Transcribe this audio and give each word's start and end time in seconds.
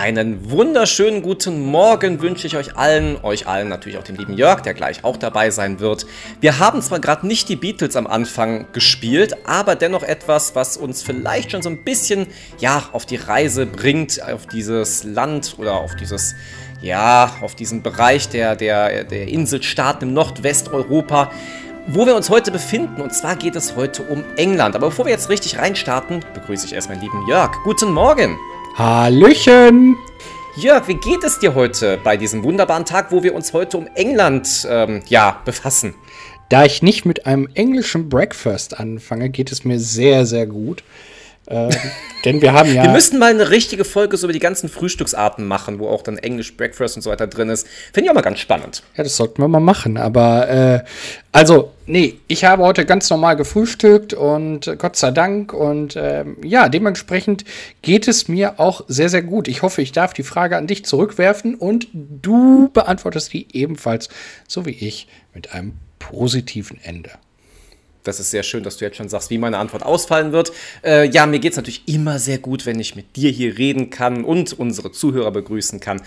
Einen 0.00 0.50
wunderschönen 0.50 1.20
guten 1.20 1.60
Morgen 1.60 2.22
wünsche 2.22 2.46
ich 2.46 2.56
euch 2.56 2.78
allen, 2.78 3.22
euch 3.22 3.46
allen 3.46 3.68
natürlich 3.68 3.98
auch 3.98 4.02
dem 4.02 4.16
lieben 4.16 4.32
Jörg, 4.32 4.62
der 4.62 4.72
gleich 4.72 5.04
auch 5.04 5.18
dabei 5.18 5.50
sein 5.50 5.78
wird. 5.78 6.06
Wir 6.40 6.58
haben 6.58 6.80
zwar 6.80 7.00
gerade 7.00 7.26
nicht 7.26 7.50
die 7.50 7.56
Beatles 7.56 7.96
am 7.96 8.06
Anfang 8.06 8.64
gespielt, 8.72 9.36
aber 9.46 9.76
dennoch 9.76 10.02
etwas, 10.02 10.54
was 10.54 10.78
uns 10.78 11.02
vielleicht 11.02 11.50
schon 11.50 11.60
so 11.60 11.68
ein 11.68 11.84
bisschen 11.84 12.28
ja 12.60 12.82
auf 12.92 13.04
die 13.04 13.16
Reise 13.16 13.66
bringt, 13.66 14.22
auf 14.22 14.46
dieses 14.46 15.04
Land 15.04 15.56
oder 15.58 15.74
auf 15.74 15.94
dieses 15.96 16.34
ja, 16.80 17.36
auf 17.42 17.54
diesen 17.54 17.82
Bereich 17.82 18.30
der, 18.30 18.56
der, 18.56 19.04
der 19.04 19.28
Inselstaaten 19.28 20.08
im 20.08 20.14
Nordwesteuropa 20.14 21.30
wo 21.86 22.06
wir 22.06 22.14
uns 22.14 22.30
heute 22.30 22.52
befinden. 22.52 23.00
Und 23.00 23.12
zwar 23.12 23.36
geht 23.36 23.56
es 23.56 23.74
heute 23.74 24.02
um 24.02 24.22
England. 24.36 24.76
Aber 24.76 24.88
bevor 24.88 25.06
wir 25.06 25.12
jetzt 25.12 25.28
richtig 25.28 25.58
reinstarten, 25.58 26.24
begrüße 26.34 26.66
ich 26.66 26.74
erst 26.74 26.88
meinen 26.88 27.00
lieben 27.00 27.26
Jörg. 27.26 27.50
Guten 27.64 27.90
Morgen. 27.90 28.38
Hallöchen. 28.74 29.96
Jörg, 30.56 30.88
wie 30.88 30.94
geht 30.94 31.24
es 31.24 31.38
dir 31.38 31.54
heute 31.54 31.98
bei 32.02 32.16
diesem 32.16 32.42
wunderbaren 32.44 32.84
Tag, 32.84 33.10
wo 33.10 33.22
wir 33.22 33.34
uns 33.34 33.52
heute 33.52 33.76
um 33.76 33.88
England 33.94 34.66
ähm, 34.68 35.02
ja, 35.08 35.40
befassen? 35.44 35.94
Da 36.48 36.64
ich 36.64 36.82
nicht 36.82 37.04
mit 37.04 37.26
einem 37.26 37.48
englischen 37.54 38.08
Breakfast 38.08 38.78
anfange, 38.78 39.28
geht 39.30 39.52
es 39.52 39.64
mir 39.64 39.78
sehr, 39.78 40.24
sehr 40.24 40.46
gut. 40.46 40.82
Äh, 41.50 41.68
denn 42.24 42.40
wir 42.40 42.52
haben 42.52 42.72
ja. 42.72 42.84
Wir 42.84 42.90
müssten 42.90 43.18
mal 43.18 43.30
eine 43.30 43.50
richtige 43.50 43.84
Folge 43.84 44.16
so 44.16 44.26
über 44.26 44.32
die 44.32 44.38
ganzen 44.38 44.68
Frühstücksarten 44.68 45.46
machen, 45.46 45.80
wo 45.80 45.88
auch 45.88 46.02
dann 46.02 46.16
Englisch 46.16 46.56
Breakfast 46.56 46.96
und 46.96 47.02
so 47.02 47.10
weiter 47.10 47.26
drin 47.26 47.48
ist. 47.48 47.66
Finde 47.92 48.04
ich 48.04 48.10
auch 48.10 48.14
mal 48.14 48.20
ganz 48.20 48.38
spannend. 48.38 48.82
Ja, 48.96 49.02
das 49.02 49.16
sollten 49.16 49.42
wir 49.42 49.48
mal 49.48 49.60
machen. 49.60 49.96
Aber 49.96 50.48
äh, 50.48 50.84
also, 51.32 51.72
nee, 51.86 52.18
ich 52.28 52.44
habe 52.44 52.62
heute 52.62 52.86
ganz 52.86 53.10
normal 53.10 53.36
gefrühstückt 53.36 54.14
und 54.14 54.72
Gott 54.78 54.96
sei 54.96 55.10
Dank. 55.10 55.52
Und 55.52 55.96
äh, 55.96 56.24
ja, 56.44 56.68
dementsprechend 56.68 57.44
geht 57.82 58.06
es 58.06 58.28
mir 58.28 58.60
auch 58.60 58.84
sehr, 58.86 59.08
sehr 59.08 59.22
gut. 59.22 59.48
Ich 59.48 59.62
hoffe, 59.62 59.82
ich 59.82 59.90
darf 59.90 60.12
die 60.12 60.22
Frage 60.22 60.56
an 60.56 60.68
dich 60.68 60.84
zurückwerfen 60.84 61.56
und 61.56 61.88
du 61.92 62.70
beantwortest 62.72 63.32
die 63.32 63.48
ebenfalls, 63.52 64.08
so 64.46 64.66
wie 64.66 64.70
ich, 64.70 65.08
mit 65.34 65.52
einem 65.52 65.74
positiven 65.98 66.78
Ende 66.82 67.10
das 68.04 68.20
ist 68.20 68.30
sehr 68.30 68.42
schön, 68.42 68.62
dass 68.62 68.78
du 68.78 68.84
jetzt 68.84 68.96
schon 68.96 69.08
sagst, 69.08 69.30
wie 69.30 69.38
meine 69.38 69.58
Antwort 69.58 69.84
ausfallen 69.84 70.32
wird. 70.32 70.52
Äh, 70.82 71.08
ja, 71.10 71.26
mir 71.26 71.38
geht 71.38 71.52
es 71.52 71.56
natürlich 71.56 71.86
immer 71.86 72.18
sehr 72.18 72.38
gut, 72.38 72.66
wenn 72.66 72.80
ich 72.80 72.96
mit 72.96 73.16
dir 73.16 73.30
hier 73.30 73.58
reden 73.58 73.90
kann 73.90 74.24
und 74.24 74.52
unsere 74.58 74.92
Zuhörer 74.92 75.30
begrüßen 75.30 75.80
kann. 75.80 76.00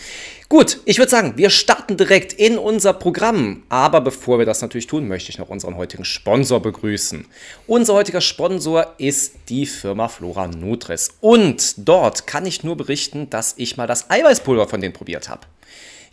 Gut, 0.49 0.79
ich 0.85 0.97
würde 0.97 1.09
sagen, 1.09 1.33
wir 1.35 1.49
starten 1.49 1.97
direkt 1.97 2.33
in 2.33 2.57
unser 2.57 2.93
Programm. 2.93 3.63
Aber 3.69 4.01
bevor 4.01 4.39
wir 4.39 4.45
das 4.45 4.61
natürlich 4.61 4.87
tun, 4.87 5.07
möchte 5.07 5.29
ich 5.29 5.37
noch 5.37 5.49
unseren 5.49 5.77
heutigen 5.77 6.05
Sponsor 6.05 6.61
begrüßen. 6.61 7.25
Unser 7.67 7.93
heutiger 7.93 8.21
Sponsor 8.21 8.93
ist 8.97 9.33
die 9.49 9.65
Firma 9.65 10.07
Flora 10.07 10.47
Nutris. 10.47 11.09
Und 11.21 11.75
dort 11.77 12.27
kann 12.27 12.45
ich 12.45 12.63
nur 12.63 12.77
berichten, 12.77 13.29
dass 13.29 13.53
ich 13.57 13.77
mal 13.77 13.87
das 13.87 14.09
Eiweißpulver 14.09 14.67
von 14.67 14.81
denen 14.81 14.93
probiert 14.93 15.29
habe. 15.29 15.41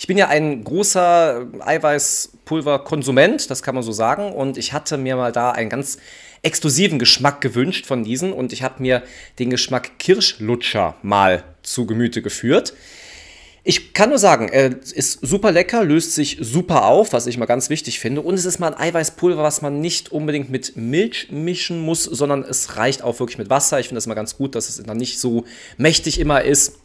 Ich 0.00 0.06
bin 0.06 0.16
ja 0.16 0.28
ein 0.28 0.64
großer 0.64 1.46
Eiweißpulverkonsument, 1.60 3.50
das 3.50 3.62
kann 3.62 3.74
man 3.74 3.84
so 3.84 3.92
sagen. 3.92 4.32
Und 4.32 4.56
ich 4.56 4.72
hatte 4.72 4.96
mir 4.96 5.14
mal 5.14 5.30
da 5.30 5.50
einen 5.50 5.68
ganz 5.68 5.98
exklusiven 6.40 6.98
Geschmack 6.98 7.42
gewünscht 7.42 7.84
von 7.84 8.02
diesen. 8.02 8.32
Und 8.32 8.54
ich 8.54 8.62
habe 8.62 8.80
mir 8.80 9.02
den 9.38 9.50
Geschmack 9.50 9.98
Kirschlutscher 9.98 10.96
mal 11.02 11.44
zu 11.62 11.84
Gemüte 11.84 12.22
geführt. 12.22 12.72
Ich 13.62 13.92
kann 13.92 14.08
nur 14.08 14.16
sagen, 14.16 14.48
er 14.48 14.74
ist 14.80 15.18
super 15.20 15.52
lecker, 15.52 15.84
löst 15.84 16.14
sich 16.14 16.38
super 16.40 16.86
auf, 16.86 17.12
was 17.12 17.26
ich 17.26 17.36
mal 17.36 17.44
ganz 17.44 17.68
wichtig 17.68 18.00
finde. 18.00 18.22
Und 18.22 18.36
es 18.36 18.46
ist 18.46 18.58
mal 18.58 18.72
ein 18.72 18.80
Eiweißpulver, 18.80 19.42
was 19.42 19.60
man 19.60 19.82
nicht 19.82 20.12
unbedingt 20.12 20.48
mit 20.48 20.78
Milch 20.78 21.28
mischen 21.30 21.78
muss, 21.78 22.04
sondern 22.04 22.42
es 22.42 22.78
reicht 22.78 23.02
auch 23.02 23.20
wirklich 23.20 23.36
mit 23.36 23.50
Wasser. 23.50 23.78
Ich 23.78 23.88
finde 23.88 23.98
das 23.98 24.06
mal 24.06 24.14
ganz 24.14 24.38
gut, 24.38 24.54
dass 24.54 24.70
es 24.70 24.82
dann 24.82 24.96
nicht 24.96 25.20
so 25.20 25.44
mächtig 25.76 26.18
immer 26.18 26.40
ist 26.40 26.78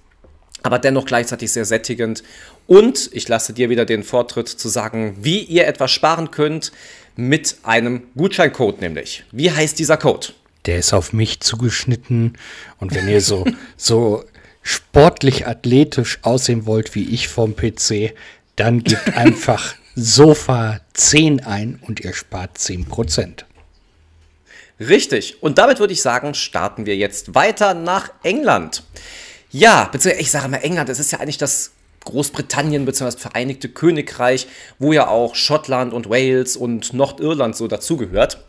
aber 0.66 0.80
dennoch 0.80 1.06
gleichzeitig 1.06 1.52
sehr 1.52 1.66
sättigend. 1.66 2.24
Und 2.68 3.10
ich 3.14 3.28
lasse 3.28 3.54
dir 3.54 3.70
wieder 3.70 3.86
den 3.86 4.04
Vortritt 4.04 4.50
zu 4.50 4.68
sagen, 4.68 5.16
wie 5.22 5.40
ihr 5.40 5.68
etwas 5.68 5.92
sparen 5.92 6.32
könnt 6.32 6.72
mit 7.16 7.58
einem 7.64 8.04
Gutscheincode 8.16 8.82
nämlich. 8.82 9.24
Wie 9.32 9.52
heißt 9.52 9.78
dieser 9.80 9.98
Code? 9.98 10.28
Der 10.66 10.80
ist 10.80 10.94
auf 10.94 11.14
mich 11.14 11.42
zugeschnitten 11.42 12.38
und 12.80 12.96
wenn 12.96 13.08
ihr 13.08 13.22
so, 13.22 13.46
so 13.78 14.24
sportlich 14.64 15.48
athletisch 15.48 16.20
aussehen 16.24 16.66
wollt 16.66 16.96
wie 16.96 17.14
ich 17.14 17.28
vom 17.28 17.56
PC, 17.56 18.14
dann 18.56 18.84
gebt 18.84 19.14
einfach 19.16 19.76
Sofa 19.96 20.82
10 20.94 21.46
ein 21.46 21.80
und 21.82 22.00
ihr 22.00 22.14
spart 22.14 22.58
10%. 22.58 23.44
Richtig. 24.80 25.42
Und 25.42 25.58
damit 25.58 25.80
würde 25.80 25.94
ich 25.94 26.02
sagen, 26.02 26.34
starten 26.34 26.86
wir 26.86 26.98
jetzt 26.98 27.36
weiter 27.36 27.74
nach 27.74 28.12
England. 28.24 28.84
Ja, 29.58 29.88
beziehungsweise 29.90 30.22
ich 30.22 30.32
sage 30.32 30.50
mal 30.50 30.58
England, 30.58 30.90
es 30.90 31.00
ist 31.00 31.14
ja 31.14 31.22
eigentlich 31.22 31.38
das 31.38 31.72
Großbritannien 32.04 32.84
bzw. 32.84 33.06
das 33.06 33.16
Vereinigte 33.16 33.70
Königreich, 33.70 34.48
wo 34.80 34.92
ja 34.92 35.08
auch 35.08 35.34
Schottland 35.34 35.94
und 35.94 36.10
Wales 36.10 36.58
und 36.58 36.94
Nordirland 36.94 37.56
so 37.56 37.70
dazugehört. 37.70 38.44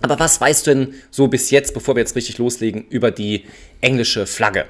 Aber 0.00 0.20
was 0.20 0.40
weißt 0.40 0.68
du 0.68 0.74
denn 0.76 0.94
so 1.10 1.26
bis 1.26 1.50
jetzt, 1.50 1.74
bevor 1.74 1.96
wir 1.96 2.02
jetzt 2.02 2.14
richtig 2.14 2.38
loslegen, 2.38 2.86
über 2.88 3.10
die 3.10 3.46
englische 3.80 4.28
Flagge? 4.28 4.66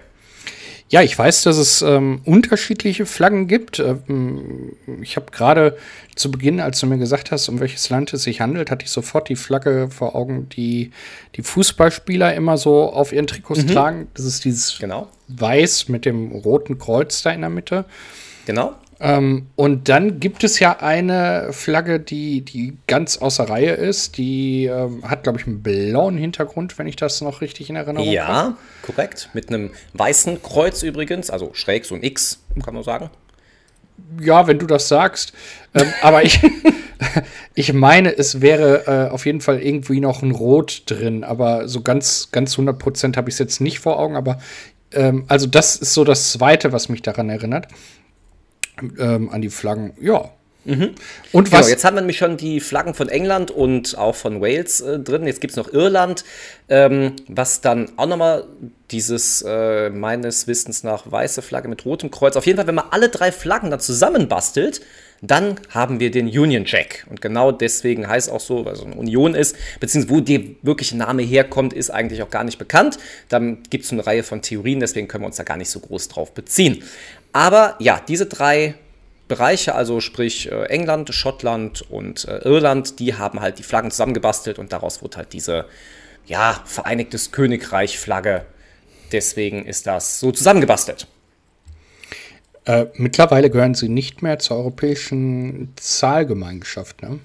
Ja, 0.91 1.03
ich 1.03 1.19
weiß, 1.19 1.43
dass 1.43 1.59
es 1.59 1.83
ähm, 1.83 2.23
unterschiedliche 2.25 3.05
Flaggen 3.05 3.47
gibt. 3.47 3.79
Ähm, 3.79 4.73
ich 5.03 5.17
habe 5.17 5.31
gerade 5.31 5.77
zu 6.15 6.31
Beginn, 6.31 6.61
als 6.61 6.81
du 6.81 6.87
mir 6.87 6.97
gesagt 6.97 7.31
hast, 7.31 7.49
um 7.51 7.61
welches 7.61 7.91
Land 7.91 8.13
es 8.15 8.23
sich 8.23 8.41
handelt, 8.41 8.71
hatte 8.71 8.87
ich 8.87 8.91
sofort 8.91 9.29
die 9.29 9.37
Flagge 9.37 9.89
vor 9.91 10.15
Augen, 10.17 10.49
die 10.49 10.93
die 11.37 11.43
Fußballspieler 11.43 12.35
immer 12.35 12.57
so 12.57 12.91
auf 12.91 13.13
ihren 13.13 13.27
Trikots 13.27 13.65
mhm. 13.65 13.69
tragen. 13.69 14.09
Das 14.15 14.25
ist 14.25 14.47
dieses 14.47 14.79
genau. 14.79 15.09
Weiß 15.29 15.89
mit 15.89 16.07
dem 16.07 16.33
roten 16.33 16.79
Kreuz 16.79 17.23
da 17.23 17.31
in 17.31 17.43
der 17.43 17.51
Mitte. 17.51 17.85
Genau. 18.47 18.75
Ähm, 19.01 19.47
und 19.55 19.89
dann 19.89 20.19
gibt 20.19 20.43
es 20.43 20.59
ja 20.59 20.79
eine 20.81 21.53
Flagge, 21.53 22.01
die, 22.01 22.41
die 22.41 22.77
ganz 22.89 23.19
außer 23.19 23.49
Reihe 23.49 23.73
ist. 23.73 24.19
Die 24.19 24.67
ähm, 24.67 25.09
hat, 25.09 25.23
glaube 25.23 25.39
ich, 25.39 25.47
einen 25.47 25.63
blauen 25.63 26.17
Hintergrund, 26.17 26.79
wenn 26.79 26.89
ich 26.89 26.97
das 26.97 27.21
noch 27.21 27.41
richtig 27.41 27.71
in 27.71 27.77
Erinnerung 27.77 28.07
habe. 28.09 28.15
Ja, 28.15 28.57
korrekt. 28.83 29.31
Mit 29.35 29.49
einem 29.49 29.71
weißen 29.95 30.43
Kreuz 30.43 30.83
übrigens, 30.83 31.31
also 31.31 31.51
schräg, 31.53 31.85
so 31.85 31.95
ein 31.95 32.03
X, 32.03 32.41
kann 32.65 32.75
man 32.75 32.83
sagen. 32.83 33.11
Ja, 34.21 34.47
wenn 34.49 34.59
du 34.59 34.67
das 34.67 34.89
sagst. 34.89 35.33
Ähm, 35.75 35.87
aber 36.03 36.25
ich, 36.25 36.41
ich 37.55 37.73
meine, 37.73 38.17
es 38.17 38.41
wäre 38.41 38.85
äh, 38.87 39.13
auf 39.13 39.27
jeden 39.27 39.41
Fall 39.41 39.63
irgendwie 39.63 40.01
noch 40.01 40.23
ein 40.23 40.33
Rot 40.33 40.83
drin. 40.87 41.23
Aber 41.23 41.69
so 41.69 41.83
ganz, 41.83 42.31
ganz 42.33 42.55
100 42.55 42.77
Prozent 42.77 43.17
habe 43.17 43.29
ich 43.29 43.37
es 43.37 43.39
jetzt 43.39 43.61
nicht 43.61 43.79
vor 43.79 44.01
Augen. 44.01 44.17
Aber 44.17 44.39
ähm, 44.91 45.25
also 45.29 45.47
das 45.47 45.77
ist 45.77 45.95
so 45.95 46.03
das 46.03 46.33
Zweite, 46.33 46.73
was 46.73 46.89
mich 46.89 47.03
daran 47.03 47.31
erinnert 47.31 47.69
ähm, 48.99 49.31
an 49.31 49.43
die 49.43 49.51
Flaggen. 49.51 49.93
Ja. 50.01 50.31
Mhm. 50.65 50.95
Und 51.33 51.45
genau, 51.45 51.59
was? 51.59 51.67
Genau, 51.67 51.69
jetzt 51.69 51.85
haben 51.85 51.97
wir 51.97 52.03
nämlich 52.03 52.19
schon 52.19 52.37
die 52.37 52.61
Flaggen 52.61 52.93
von 52.93 53.09
England 53.09 53.51
und 53.51 53.97
auch 53.97 54.15
von 54.15 54.41
Wales 54.41 54.81
äh, 54.81 54.99
drin. 54.99 55.27
Jetzt 55.27 55.41
gibt 55.41 55.53
es 55.53 55.57
noch 55.57 55.73
Irland, 55.73 56.25
ähm, 56.69 57.17
was 57.27 57.63
dann 57.63 57.91
auch 57.97 58.07
nochmal 58.07 58.45
dieses 58.91 59.43
äh, 59.47 59.89
meines 59.89 60.47
Wissens 60.47 60.83
nach 60.83 61.11
weiße 61.11 61.41
Flagge 61.41 61.69
mit 61.69 61.87
rotem 61.87 62.11
Kreuz. 62.11 62.37
Auf 62.37 62.47
jeden 62.47 62.59
Fall, 62.59 62.67
wenn 62.67 62.75
man 62.75 62.87
alle 62.91 63.09
drei 63.09 63.33
Flaggen 63.33 63.71
dann 63.71 63.81
zusammenbastelt, 63.81 64.83
dann 65.21 65.61
haben 65.71 66.01
wir 66.01 66.11
den 66.11 66.27
Union 66.27 66.65
Jack. 66.65 67.07
Und 67.11 67.21
genau 67.21 67.53
deswegen 67.53 68.07
heißt 68.07 68.31
auch 68.31 68.41
so, 68.41 68.65
weil 68.65 68.77
so 68.77 68.85
eine 68.85 68.95
Union 68.95 69.35
ist, 69.35 69.57
beziehungsweise 69.81 70.15
wo 70.15 70.21
der 70.21 70.41
wirkliche 70.63 70.97
Name 70.97 71.23
herkommt, 71.23 71.73
ist 71.73 71.91
eigentlich 71.91 72.23
auch 72.23 72.31
gar 72.31 72.45
nicht 72.45 72.59
bekannt. 72.59 72.99
Dann 73.29 73.63
gibt 73.71 73.85
es 73.85 73.93
eine 73.93 74.07
Reihe 74.07 74.23
von 74.23 74.43
Theorien, 74.43 74.81
deswegen 74.81 75.09
können 75.09 75.25
wir 75.25 75.29
uns 75.29 75.37
da 75.37 75.43
gar 75.43 75.57
nicht 75.57 75.71
so 75.71 75.81
groß 75.81 76.09
drauf 76.09 76.33
beziehen. 76.33 76.83
Aber 77.33 77.75
ja, 77.79 78.01
diese 78.07 78.27
drei 78.27 78.75
Bereiche, 79.27 79.75
also 79.75 80.01
sprich 80.01 80.51
äh, 80.51 80.65
England, 80.67 81.13
Schottland 81.13 81.83
und 81.91 82.27
äh, 82.27 82.39
Irland, 82.39 82.99
die 82.99 83.15
haben 83.15 83.41
halt 83.41 83.59
die 83.59 83.63
Flaggen 83.63 83.91
zusammengebastelt 83.91 84.59
und 84.59 84.73
daraus 84.73 85.03
wurde 85.03 85.19
halt 85.19 85.33
diese, 85.33 85.67
ja, 86.29 86.63
Vereinigtes 86.65 87.33
Königreich-Flagge. 87.33 88.45
Deswegen 89.13 89.65
ist 89.65 89.87
das 89.87 90.21
so 90.21 90.31
zusammengebastelt. 90.33 91.07
Äh, 92.69 92.87
mittlerweile 92.97 93.49
gehören 93.49 93.75
sie 93.75 93.89
nicht 93.89 94.21
mehr 94.21 94.39
zur 94.39 94.59
europäischen 94.59 95.73
Zahlgemeinschaft, 95.77 97.01
ne? 97.01 97.19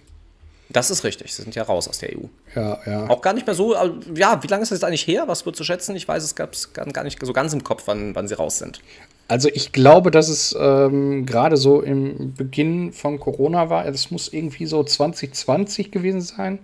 Das 0.70 0.90
ist 0.90 1.04
richtig, 1.04 1.34
sie 1.34 1.42
sind 1.42 1.54
ja 1.54 1.64
raus 1.64 1.90
aus 1.90 2.00
der 2.00 2.18
EU. 2.18 2.24
Ja, 2.56 2.80
ja. 2.86 3.10
Auch 3.10 3.22
gar 3.22 3.34
nicht 3.34 3.46
mehr 3.46 3.54
so, 3.54 3.76
ja, 4.16 4.42
wie 4.42 4.48
lange 4.48 4.64
ist 4.64 4.72
das 4.72 4.78
jetzt 4.78 4.86
eigentlich 4.86 5.06
her? 5.06 5.26
Was 5.28 5.46
wird 5.46 5.58
zu 5.58 5.66
schätzen? 5.66 5.96
Ich 5.98 6.08
weiß, 6.08 6.24
es 6.24 6.36
gab 6.36 6.54
es 6.54 6.72
gar 6.74 7.04
nicht 7.04 7.24
so 7.24 7.34
ganz 7.34 7.54
im 7.54 7.64
Kopf, 7.64 7.84
wann, 7.88 8.16
wann 8.16 8.28
sie 8.28 8.36
raus 8.36 8.58
sind. 8.58 8.80
Also 9.28 9.50
ich 9.54 9.74
glaube, 9.74 10.12
dass 10.12 10.30
es 10.30 10.56
ähm, 10.58 11.26
gerade 11.26 11.58
so 11.58 11.82
im 11.82 12.34
Beginn 12.34 12.94
von 12.94 13.20
Corona 13.20 13.70
war. 13.70 13.84
Das 13.84 14.12
muss 14.12 14.32
irgendwie 14.32 14.66
so 14.66 14.82
2020 14.82 15.92
gewesen 15.92 16.22
sein. 16.22 16.60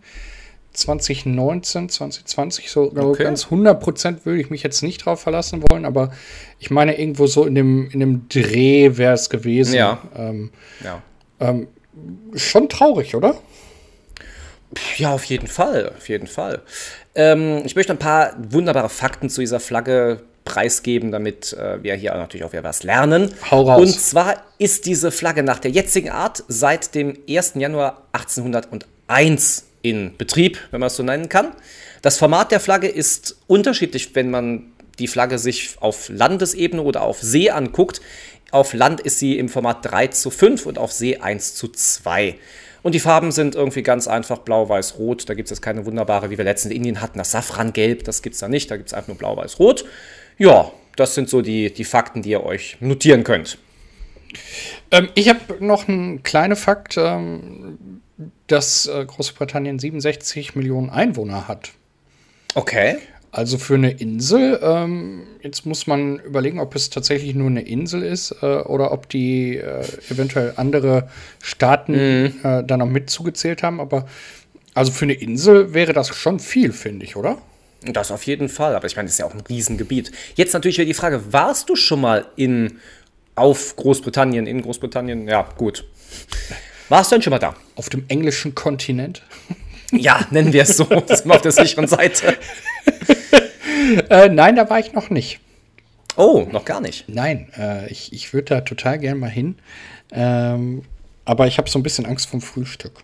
2019, 0.74 1.90
2020, 1.90 2.70
so 2.70 2.92
okay. 2.96 3.24
ganz 3.24 3.46
100 3.46 3.80
Prozent 3.80 4.26
würde 4.26 4.40
ich 4.40 4.50
mich 4.50 4.64
jetzt 4.64 4.84
nicht 4.84 5.06
drauf 5.06 5.22
verlassen 5.22 5.64
wollen, 5.70 5.86
aber 5.86 6.12
ich 6.60 6.70
meine, 6.70 7.00
irgendwo 7.00 7.28
so 7.28 7.46
in 7.46 7.56
dem, 7.56 7.90
in 7.90 8.00
dem 8.00 8.30
Dreh 8.30 8.98
wäre 8.98 9.14
es 9.14 9.30
gewesen. 9.30 9.76
Ja. 9.76 10.02
Ähm, 10.16 10.52
ja. 10.84 11.02
Ähm, 11.40 11.68
schon 12.36 12.70
traurig, 12.70 13.16
oder? 13.16 13.36
Ja, 14.98 15.14
auf 15.14 15.24
jeden 15.26 15.48
Fall, 15.48 15.92
auf 15.98 16.08
jeden 16.10 16.28
Fall. 16.28 16.62
Ähm, 17.16 17.64
ich 17.66 17.76
möchte 17.76 17.92
ein 17.92 18.00
paar 18.00 18.34
wunderbare 18.38 18.90
Fakten 18.90 19.30
zu 19.30 19.42
dieser 19.42 19.60
Flagge 19.60 20.22
preisgeben, 20.46 21.12
damit 21.12 21.54
äh, 21.54 21.82
wir 21.84 21.96
hier 21.96 22.14
natürlich 22.14 22.44
auch 22.44 22.52
wieder 22.52 22.64
was 22.64 22.84
lernen. 22.84 23.34
Hau 23.50 23.64
raus. 23.64 23.82
Und 23.82 24.00
zwar 24.00 24.44
ist 24.58 24.86
diese 24.86 25.12
Flagge 25.12 25.44
nach 25.44 25.60
der 25.60 25.72
jetzigen 25.72 26.10
Art 26.10 26.44
seit 26.48 26.96
dem 26.96 27.18
1. 27.28 27.54
Januar 27.56 28.04
1801 28.12 29.66
in 29.82 30.18
Betrieb, 30.18 30.60
wenn 30.72 30.80
man 30.80 30.88
es 30.88 30.96
so 30.96 31.04
nennen 31.04 31.30
kann. 31.30 31.52
Das 32.02 32.18
Format 32.18 32.52
der 32.52 32.60
Flagge 32.60 32.88
ist 32.88 33.38
unterschiedlich, 33.48 34.16
wenn 34.16 34.32
man 34.32 34.72
die 35.00 35.08
Flagge 35.08 35.40
sich 35.40 35.76
auf 35.80 36.10
Landesebene 36.10 36.82
oder 36.82 37.02
auf 37.02 37.22
See 37.22 37.50
anguckt. 37.50 38.02
Auf 38.52 38.74
Land 38.74 39.02
ist 39.02 39.20
sie 39.20 39.38
im 39.38 39.50
Format 39.50 39.86
3 39.86 40.08
zu 40.08 40.30
5 40.30 40.66
und 40.66 40.78
auf 40.78 40.92
See 40.92 41.18
1 41.18 41.56
zu 41.56 41.68
2. 41.68 42.36
Und 42.82 42.96
die 42.96 43.00
Farben 43.00 43.32
sind 43.32 43.56
irgendwie 43.56 43.84
ganz 43.84 44.08
einfach 44.08 44.40
blau, 44.40 44.70
weiß, 44.70 44.98
rot. 44.98 45.30
Da 45.30 45.34
gibt 45.34 45.48
es 45.48 45.52
jetzt 45.52 45.62
keine 45.62 45.86
wunderbare, 45.86 46.30
wie 46.30 46.38
wir 46.38 46.46
letztens 46.46 46.72
in 46.72 46.78
Indien 46.78 47.02
hatten, 47.02 47.18
das 47.18 47.32
Safrangelb, 47.32 48.04
das 48.06 48.22
gibt 48.22 48.36
es 48.36 48.40
da 48.40 48.48
nicht. 48.48 48.72
Da 48.72 48.78
gibt 48.78 48.88
es 48.88 48.94
einfach 48.94 49.10
nur 49.10 49.18
blau, 49.18 49.36
weiß, 49.36 49.60
rot. 49.60 49.86
Ja, 50.38 50.72
das 50.96 51.16
sind 51.16 51.30
so 51.30 51.42
die, 51.42 51.74
die 51.74 51.84
Fakten, 51.84 52.22
die 52.22 52.30
ihr 52.30 52.44
euch 52.44 52.78
notieren 52.80 53.24
könnt. 53.24 53.58
Ähm, 54.92 55.10
ich 55.16 55.30
habe 55.30 55.64
noch 55.64 55.88
einen 55.88 56.24
kleinen 56.24 56.56
Fakt, 56.56 56.98
ähm, 56.98 57.78
dass 58.52 58.88
äh, 58.88 59.06
Großbritannien 59.06 59.80
67 59.80 60.56
Millionen 60.56 60.90
Einwohner 60.90 61.48
hat. 61.48 61.72
Okay. 62.56 62.98
Also 63.32 63.60
für 63.60 63.76
eine 63.76 63.92
Insel, 63.92 64.60
ähm, 64.64 65.22
jetzt 65.44 65.66
muss 65.66 65.86
man 65.86 66.18
überlegen, 66.20 66.60
ob 66.60 66.76
es 66.76 66.90
tatsächlich 66.90 67.36
nur 67.36 67.48
eine 67.48 67.62
Insel 67.62 68.02
ist 68.02 68.36
äh, 68.42 68.46
oder 68.46 68.92
ob 68.92 69.08
die 69.08 69.58
äh, 69.58 69.84
eventuell 70.10 70.54
andere 70.56 71.10
Staaten 71.40 71.94
mhm. 71.94 72.34
äh, 72.44 72.64
da 72.64 72.78
noch 72.78 72.88
mit 72.88 73.12
zugezählt 73.12 73.62
haben. 73.62 73.80
Aber 73.80 74.08
also 74.74 74.92
für 74.92 75.06
eine 75.06 75.14
Insel 75.14 75.74
wäre 75.74 75.94
das 75.94 76.08
schon 76.16 76.40
viel, 76.40 76.74
finde 76.74 77.06
ich, 77.06 77.16
oder? 77.16 77.38
Das 77.82 78.12
auf 78.12 78.24
jeden 78.24 78.50
Fall, 78.50 78.76
aber 78.76 78.88
ich 78.88 78.96
meine, 78.96 79.06
das 79.06 79.14
ist 79.14 79.20
ja 79.20 79.26
auch 79.26 79.34
ein 79.34 79.42
Riesengebiet. 79.42 80.12
Jetzt 80.36 80.54
natürlich 80.54 80.78
wieder 80.78 80.88
die 80.88 80.94
Frage, 80.94 81.32
warst 81.32 81.70
du 81.70 81.76
schon 81.76 82.02
mal 82.02 82.26
in 82.36 82.80
auf 83.36 83.76
Großbritannien, 83.76 84.48
in 84.48 84.62
Großbritannien? 84.62 85.28
Ja, 85.28 85.48
gut. 85.56 85.86
Warst 86.90 87.12
du 87.12 87.16
denn 87.16 87.22
schon 87.22 87.32
mal 87.32 87.40
da? 87.40 87.56
Auf 87.76 87.90
dem 87.90 88.06
englischen 88.08 88.56
Kontinent? 88.56 89.24
Ja, 89.92 90.28
nennen 90.30 90.54
wir 90.54 90.62
es 90.62 90.78
so. 90.78 90.84
Das 90.84 91.22
ist 91.22 91.32
auf 91.32 91.42
der 91.42 91.52
sicheren 91.52 91.88
Seite. 91.88 92.38
äh, 94.12 94.30
nein, 94.30 94.56
da 94.56 94.70
war 94.70 94.78
ich 94.78 94.94
noch 94.94 95.10
nicht. 95.10 95.40
Oh, 96.16 96.46
noch 96.52 96.64
gar 96.64 96.80
nicht. 96.80 97.10
Nein, 97.10 97.52
äh, 97.58 97.90
ich, 97.90 98.14
ich 98.14 98.32
würde 98.32 98.54
da 98.54 98.62
total 98.62 99.00
gern 99.00 99.18
mal 99.18 99.32
hin. 99.32 99.56
Ähm, 100.12 100.84
aber 101.26 101.48
ich 101.48 101.58
habe 101.58 101.68
so 101.68 101.80
ein 101.80 101.82
bisschen 101.82 102.06
Angst 102.06 102.30
vom 102.30 102.40
Frühstück. 102.40 103.04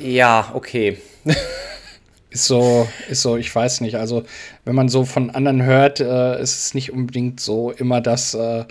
Ja, 0.00 0.50
okay. 0.54 0.98
ist 2.30 2.46
so, 2.46 2.88
ist 3.08 3.22
so, 3.22 3.36
ich 3.36 3.54
weiß 3.54 3.80
nicht. 3.80 3.94
Also, 3.94 4.24
wenn 4.64 4.74
man 4.74 4.88
so 4.88 5.04
von 5.04 5.30
anderen 5.30 5.62
hört, 5.62 6.00
äh, 6.00 6.42
ist 6.42 6.66
es 6.66 6.74
nicht 6.74 6.92
unbedingt 6.92 7.38
so 7.38 7.70
immer 7.70 8.00
das, 8.00 8.34
äh, 8.34 8.64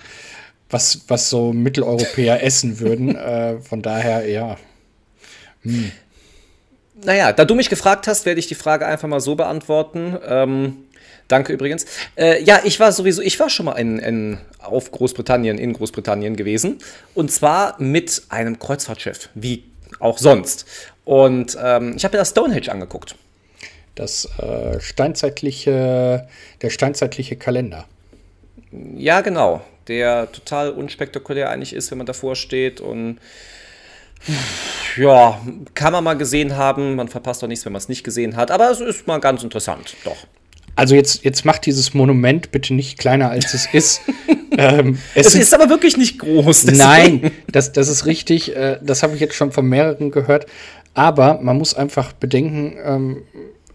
was, 0.71 1.01
was 1.07 1.29
so 1.29 1.53
Mitteleuropäer 1.53 2.43
essen 2.43 2.79
würden. 2.79 3.15
Äh, 3.15 3.59
von 3.59 3.81
daher, 3.81 4.27
ja. 4.27 4.57
Hm. 5.63 5.91
Naja, 7.03 7.33
da 7.33 7.45
du 7.45 7.55
mich 7.55 7.69
gefragt 7.69 8.07
hast, 8.07 8.25
werde 8.25 8.39
ich 8.39 8.47
die 8.47 8.55
Frage 8.55 8.85
einfach 8.85 9.07
mal 9.07 9.19
so 9.19 9.35
beantworten. 9.35 10.17
Ähm, 10.25 10.77
danke 11.27 11.53
übrigens. 11.53 11.85
Äh, 12.15 12.43
ja, 12.43 12.61
ich 12.63 12.79
war 12.79 12.91
sowieso, 12.91 13.21
ich 13.21 13.39
war 13.39 13.49
schon 13.49 13.65
mal 13.65 13.73
in, 13.73 13.99
in, 13.99 14.37
auf 14.59 14.91
Großbritannien, 14.91 15.57
in 15.57 15.73
Großbritannien 15.73 16.35
gewesen. 16.35 16.79
Und 17.15 17.31
zwar 17.31 17.75
mit 17.81 18.23
einem 18.29 18.59
Kreuzfahrtschiff, 18.59 19.29
wie 19.33 19.63
auch 19.99 20.17
sonst. 20.17 20.65
Und 21.05 21.57
ähm, 21.61 21.95
ich 21.95 22.03
habe 22.03 22.15
mir 22.15 22.19
das 22.19 22.29
Stonehenge 22.29 22.71
angeguckt. 22.71 23.15
Das 23.95 24.29
äh, 24.39 24.79
steinzeitliche, 24.79 26.27
der 26.61 26.69
steinzeitliche 26.69 27.35
Kalender. 27.35 27.85
Ja, 28.95 29.21
genau. 29.21 29.61
Der 29.87 30.31
total 30.31 30.71
unspektakulär 30.71 31.49
eigentlich 31.49 31.73
ist, 31.73 31.91
wenn 31.91 31.97
man 31.97 32.07
davor 32.07 32.35
steht 32.35 32.81
und 32.81 33.19
ja, 34.97 35.39
kann 35.73 35.93
man 35.93 36.03
mal 36.03 36.13
gesehen 36.13 36.55
haben. 36.55 36.95
Man 36.95 37.07
verpasst 37.07 37.41
doch 37.41 37.47
nichts, 37.47 37.65
wenn 37.65 37.73
man 37.73 37.79
es 37.79 37.89
nicht 37.89 38.03
gesehen 38.03 38.35
hat. 38.35 38.51
Aber 38.51 38.69
es 38.69 38.79
ist 38.79 39.07
mal 39.07 39.19
ganz 39.19 39.43
interessant, 39.43 39.95
doch. 40.03 40.17
Also 40.75 40.95
jetzt, 40.95 41.23
jetzt 41.23 41.43
macht 41.45 41.65
dieses 41.65 41.93
Monument 41.93 42.51
bitte 42.51 42.73
nicht 42.73 42.97
kleiner, 42.97 43.29
als 43.29 43.53
es 43.53 43.67
ist. 43.73 44.01
ähm, 44.57 44.99
es, 45.15 45.27
es 45.27 45.35
ist 45.35 45.53
aber 45.53 45.69
wirklich 45.69 45.97
nicht 45.97 46.19
groß. 46.19 46.65
Deswegen. 46.65 46.77
Nein, 47.21 47.31
das, 47.51 47.71
das 47.73 47.87
ist 47.87 48.05
richtig. 48.05 48.55
Äh, 48.55 48.79
das 48.81 49.03
habe 49.03 49.15
ich 49.15 49.19
jetzt 49.19 49.35
schon 49.35 49.51
von 49.51 49.65
mehreren 49.65 50.11
gehört. 50.11 50.45
Aber 50.93 51.39
man 51.41 51.57
muss 51.57 51.73
einfach 51.73 52.13
bedenken, 52.13 52.75
ähm, 52.83 53.23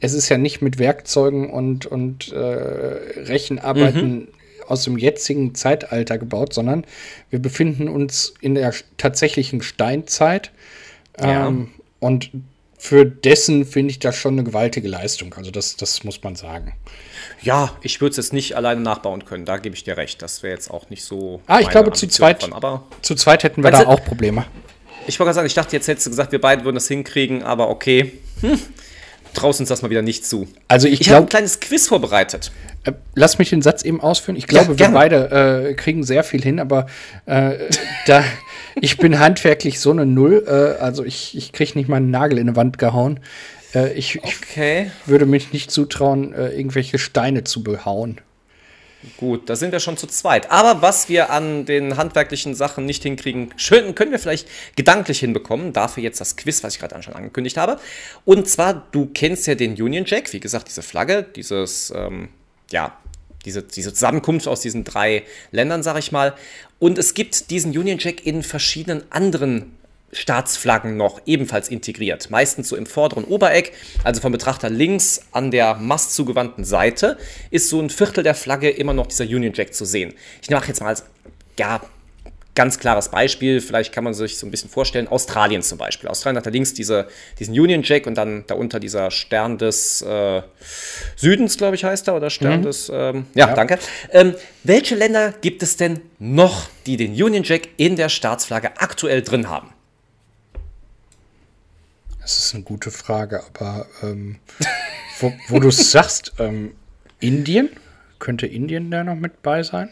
es 0.01 0.13
ist 0.13 0.29
ja 0.29 0.37
nicht 0.37 0.61
mit 0.61 0.79
Werkzeugen 0.79 1.51
und, 1.51 1.87
und 1.87 2.33
äh, 2.33 2.37
Rechenarbeiten 2.37 4.15
mhm 4.15 4.29
aus 4.69 4.85
dem 4.85 4.99
jetzigen 4.99 5.55
Zeitalter 5.55 6.19
gebaut, 6.19 6.53
sondern 6.53 6.85
wir 7.31 7.39
befinden 7.39 7.89
uns 7.89 8.35
in 8.41 8.55
der 8.55 8.75
tatsächlichen 8.97 9.63
Steinzeit. 9.63 10.51
Ja. 11.21 11.49
Ähm, 11.49 11.71
und 12.01 12.31
für 12.79 13.05
dessen 13.07 13.65
finde 13.65 13.91
ich 13.91 13.99
das 13.99 14.17
schon 14.17 14.35
eine 14.35 14.45
gewaltige 14.45 14.87
Leistung. 14.87 15.35
Also 15.35 15.51
das, 15.51 15.77
das 15.77 16.05
muss 16.05 16.23
man 16.23 16.37
sagen. 16.37 16.75
Ja, 17.43 17.77
ich 17.83 18.01
würde 18.01 18.11
es 18.11 18.17
jetzt 18.17 18.33
nicht 18.33 18.55
alleine 18.57 18.81
nachbauen 18.81 19.25
können. 19.25 19.45
Da 19.45 19.57
gebe 19.57 19.75
ich 19.75 19.85
dir 19.85 19.97
recht. 19.97 20.23
Das 20.23 20.43
wäre 20.43 20.55
jetzt 20.55 20.71
auch 20.71 20.91
nicht 20.91 21.03
so. 21.03 21.41
Ah, 21.47 21.61
ich 21.61 21.69
glaube, 21.69 21.93
zu 21.93 22.07
zweit, 22.07 22.43
von, 22.43 22.53
aber 22.53 22.85
zu 23.03 23.15
zweit 23.15 23.45
hätten 23.45 23.65
wir 23.65 23.71
da 23.71 23.87
auch 23.87 24.05
Probleme. 24.05 24.45
Ich 25.07 25.19
wollte 25.19 25.29
gerade 25.29 25.35
sagen, 25.35 25.47
ich 25.47 25.55
dachte, 25.55 25.75
jetzt 25.75 25.89
hättest 25.89 26.07
du 26.07 26.11
gesagt, 26.11 26.33
wir 26.33 26.41
beide 26.41 26.65
würden 26.65 26.77
das 26.77 26.89
hinkriegen, 26.89 27.43
aber 27.43 27.71
okay. 27.71 28.13
Hm 28.41 28.59
traust 29.37 29.61
uns 29.61 29.69
das 29.69 29.83
mal 29.83 29.91
wieder 29.91 30.03
nicht 30.03 30.27
zu. 30.27 30.49
Also 30.69 30.89
ich, 30.89 31.01
ich 31.01 31.11
habe 31.11 31.25
ein 31.25 31.29
kleines 31.29 31.61
Quiz 31.61 31.87
vorbereitet. 31.87 32.51
Äh, 32.85 32.93
lass 33.15 33.39
mich 33.39 33.51
den 33.51 33.63
Satz 33.63 33.85
eben 33.85 34.01
ausführen. 34.01 34.37
Ich 34.37 34.47
glaube, 34.47 34.73
ja, 34.73 34.79
wir 34.79 34.89
beide 34.89 35.69
äh, 35.71 35.75
kriegen 35.75 36.03
sehr 36.03 36.25
viel 36.25 36.43
hin, 36.43 36.59
aber 36.59 36.87
äh, 37.27 37.55
da 38.07 38.25
ich 38.81 38.99
bin 38.99 39.19
handwerklich 39.19 39.81
so 39.81 39.91
eine 39.91 40.07
Null. 40.07 40.45
Äh, 40.47 40.83
also 40.83 41.05
ich, 41.05 41.37
ich 41.37 41.53
kriege 41.53 41.79
nicht 41.79 41.89
mal 41.89 41.97
einen 41.97 42.11
Nagel 42.11 42.39
in 42.39 42.49
eine 42.49 42.57
Wand 42.57 42.79
gehauen. 42.79 43.21
Äh, 43.75 43.93
ich, 43.93 44.23
okay. 44.23 44.91
ich, 44.91 45.09
würde 45.09 45.27
mich 45.27 45.53
nicht 45.53 45.71
zutrauen, 45.71 46.33
irgendwelche 46.33 46.99
Steine 46.99 47.45
zu 47.45 47.63
behauen. 47.63 48.21
Gut, 49.17 49.49
da 49.49 49.57
sind 49.57 49.73
wir 49.73 49.81
schon 49.81 49.97
zu 49.97 50.07
zweit. 50.07 50.51
Aber 50.51 50.83
was 50.83 51.09
wir 51.09 51.31
an 51.31 51.65
den 51.65 51.97
handwerklichen 51.97 52.55
Sachen 52.55 52.87
nicht 52.87 53.03
hinkriegen, 53.03 53.53
schön, 53.57 53.95
können 53.95 54.11
wir 54.11 54.19
vielleicht 54.19 54.49
gedanklich 54.75 55.21
hinbekommen. 55.21 55.73
Dafür 55.73 56.03
jetzt 56.03 56.21
das 56.21 56.37
Quiz, 56.37 56.65
was 56.65 56.75
ich 56.75 56.81
gerade 56.81 57.01
schon 57.03 57.15
angekündigt 57.15 57.57
habe. 57.57 57.79
Und 58.25 58.49
zwar, 58.49 58.87
du 58.91 59.07
kennst 59.07 59.47
ja 59.47 59.55
den 59.55 59.81
Union 59.81 60.05
Jack, 60.07 60.33
wie 60.33 60.41
gesagt, 60.41 60.69
diese 60.69 60.83
Flagge, 60.83 61.23
dieses, 61.23 61.93
ähm, 61.95 62.29
ja, 62.71 62.99
diese, 63.45 63.63
diese 63.63 63.95
Zusammenkunft 63.95 64.49
aus 64.49 64.61
diesen 64.61 64.83
drei 64.83 65.23
Ländern, 65.53 65.83
sag 65.83 65.99
ich 65.99 66.11
mal. 66.11 66.35
Und 66.79 66.99
es 66.99 67.15
gibt 67.15 67.51
diesen 67.51 67.77
Union 67.77 67.99
Jack 67.99 68.27
in 68.27 68.43
verschiedenen 68.43 69.05
anderen 69.11 69.77
Staatsflaggen 70.13 70.97
noch 70.97 71.21
ebenfalls 71.27 71.69
integriert. 71.69 72.31
Meistens 72.31 72.69
so 72.69 72.77
im 72.77 72.87
vorderen 72.87 73.25
Obereck, 73.25 73.73
also 74.05 74.21
vom 74.21 74.33
Betrachter 74.33 74.71
links 74.71 75.21
an 75.33 75.51
der 75.51 75.75
mastzugewandten 75.75 76.65
Seite, 76.65 77.19
ist 77.51 77.69
so 77.69 77.81
ein 77.81 77.91
Viertel 77.91 78.23
der 78.23 78.35
Flagge 78.35 78.71
immer 78.71 78.95
noch 78.95 79.07
dieser 79.07 79.25
Union 79.25 79.53
Jack 79.55 79.75
zu 79.75 79.85
sehen. 79.85 80.15
Ich 80.43 80.51
mache 80.51 80.69
jetzt 80.69 80.81
mal 80.81 80.89
als, 80.89 81.05
ja, 81.59 81.81
ganz 82.57 82.79
klares 82.79 83.11
Beispiel, 83.11 83.61
vielleicht 83.61 83.93
kann 83.93 84.03
man 84.03 84.15
sich 84.15 84.39
so 84.39 84.47
ein 84.47 84.51
bisschen 84.51 84.71
vorstellen, 84.71 85.07
Australien 85.07 85.63
zum 85.63 85.79
Beispiel. 85.79 86.09
Australien 86.09 86.39
hat 86.39 86.47
da 86.47 86.51
links 86.51 86.73
diese, 86.73 87.07
diesen 87.39 87.53
Union 87.53 87.83
Jack 87.85 88.07
und 88.07 88.17
dann 88.17 88.45
darunter 88.47 88.81
dieser 88.81 89.13
Stern 89.13 89.59
des 89.59 90.03
äh, 90.03 90.43
Südens, 91.15 91.59
glaube 91.59 91.77
ich, 91.77 91.85
heißt 91.85 92.09
er, 92.09 92.17
oder 92.17 92.31
Stern 92.31 92.61
mhm. 92.61 92.65
des, 92.65 92.91
ähm, 92.93 93.27
ja, 93.35 93.49
ja, 93.49 93.55
danke. 93.55 93.79
Ähm, 94.11 94.35
welche 94.65 94.97
Länder 94.97 95.35
gibt 95.41 95.63
es 95.63 95.77
denn 95.77 96.01
noch, 96.19 96.69
die 96.87 96.97
den 96.97 97.13
Union 97.13 97.45
Jack 97.45 97.69
in 97.77 97.95
der 97.95 98.09
Staatsflagge 98.09 98.81
aktuell 98.81 99.21
drin 99.21 99.51
haben? 99.51 99.76
Das 102.27 102.39
ist 102.39 102.55
eine 102.57 102.65
gute 102.65 102.91
Frage, 102.91 103.41
aber 103.55 103.87
ähm, 104.03 104.41
wo, 105.21 105.33
wo 105.47 105.61
du 105.61 105.71
sagst, 105.71 106.33
ähm, 106.41 106.73
Indien? 107.21 107.71
Könnte 108.19 108.49
Indien 108.49 108.91
da 108.91 109.05
noch 109.05 109.15
mit 109.15 109.43
bei 109.43 109.63
sein? 109.63 109.91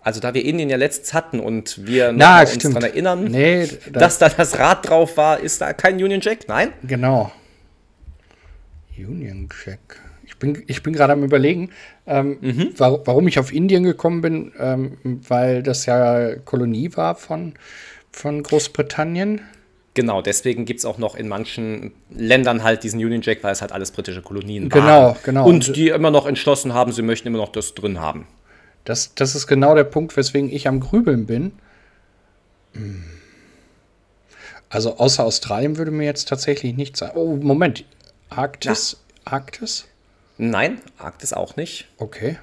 Also 0.00 0.20
da 0.20 0.34
wir 0.34 0.44
Indien 0.44 0.70
ja 0.70 0.76
letztens 0.76 1.14
hatten 1.14 1.40
und 1.40 1.84
wir 1.84 2.12
Na, 2.12 2.42
uns 2.42 2.58
daran 2.58 2.84
erinnern, 2.84 3.24
nee, 3.24 3.68
da 3.90 3.98
dass 3.98 4.18
da 4.18 4.28
das 4.28 4.56
Rad 4.56 4.88
drauf 4.88 5.16
war, 5.16 5.40
ist 5.40 5.62
da 5.62 5.72
kein 5.72 5.96
Union 5.96 6.20
Jack? 6.20 6.46
Nein? 6.46 6.72
Genau. 6.84 7.32
Union 8.96 9.48
Jack. 9.66 9.98
Ich 10.22 10.36
bin, 10.36 10.62
ich 10.68 10.80
bin 10.84 10.92
gerade 10.92 11.14
am 11.14 11.24
überlegen, 11.24 11.70
ähm, 12.06 12.38
mhm. 12.40 12.78
war, 12.78 13.04
warum 13.04 13.26
ich 13.26 13.40
auf 13.40 13.52
Indien 13.52 13.82
gekommen 13.82 14.20
bin, 14.20 14.52
ähm, 14.60 14.96
weil 15.02 15.64
das 15.64 15.86
ja 15.86 16.36
Kolonie 16.36 16.92
war 16.94 17.16
von, 17.16 17.54
von 18.12 18.44
Großbritannien. 18.44 19.40
Genau, 19.94 20.22
deswegen 20.22 20.64
gibt 20.64 20.80
es 20.80 20.84
auch 20.84 20.98
noch 20.98 21.14
in 21.14 21.28
manchen 21.28 21.92
Ländern 22.10 22.64
halt 22.64 22.82
diesen 22.82 22.98
Union 22.98 23.22
Jack, 23.22 23.44
weil 23.44 23.52
es 23.52 23.60
halt 23.60 23.70
alles 23.70 23.92
britische 23.92 24.22
Kolonien 24.22 24.68
genau, 24.68 24.84
waren. 24.84 25.16
Genau, 25.22 25.44
genau. 25.44 25.46
Und 25.46 25.76
die 25.76 25.88
immer 25.88 26.10
noch 26.10 26.26
entschlossen 26.26 26.74
haben, 26.74 26.90
sie 26.92 27.02
möchten 27.02 27.28
immer 27.28 27.38
noch 27.38 27.50
das 27.50 27.74
drin 27.74 28.00
haben. 28.00 28.26
Das, 28.84 29.14
das 29.14 29.36
ist 29.36 29.46
genau 29.46 29.74
der 29.74 29.84
Punkt, 29.84 30.16
weswegen 30.16 30.50
ich 30.50 30.66
am 30.66 30.80
Grübeln 30.80 31.26
bin. 31.26 31.52
Hm. 32.72 33.04
Also 34.68 34.96
außer 34.98 35.24
Australien 35.24 35.76
würde 35.76 35.92
mir 35.92 36.04
jetzt 36.04 36.28
tatsächlich 36.28 36.74
nichts 36.74 36.98
sagen. 36.98 37.16
Oh, 37.16 37.36
Moment. 37.36 37.84
Arktis? 38.28 38.96
Ja. 39.24 39.32
Arktis? 39.32 39.86
Nein, 40.38 40.80
Arktis 40.98 41.32
auch 41.32 41.54
nicht. 41.54 41.86
Okay. 41.98 42.38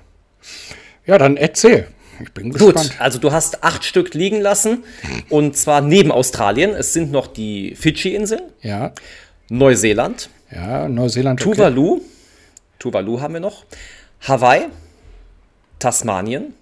Ja, 1.06 1.18
dann 1.18 1.36
erzähl. 1.36 1.88
Ich 2.24 2.32
bin 2.34 2.52
gespannt. 2.52 2.76
Gut, 2.76 2.96
also 3.00 3.20
du 3.20 3.32
hast 3.32 3.64
acht 3.64 3.84
Stück 3.84 4.14
liegen 4.14 4.42
lassen 4.42 4.84
und 5.30 5.58
zwar 5.58 5.82
neben 5.82 6.12
Australien. 6.12 6.72
Es 6.72 6.94
sind 6.94 7.12
noch 7.12 7.28
die 7.28 7.76
Fidschi-Inseln. 7.76 8.42
Ja. 8.62 8.94
Neuseeland. 9.50 10.30
Ja, 10.52 10.88
Neuseeland. 10.88 11.40
Tuvalu. 11.40 11.96
Okay. 11.96 12.06
Tuvalu 12.80 13.22
haben 13.22 13.34
wir 13.34 13.42
noch. 13.42 13.66
Hawaii. 14.22 14.68
Tasmanien. 15.80 16.54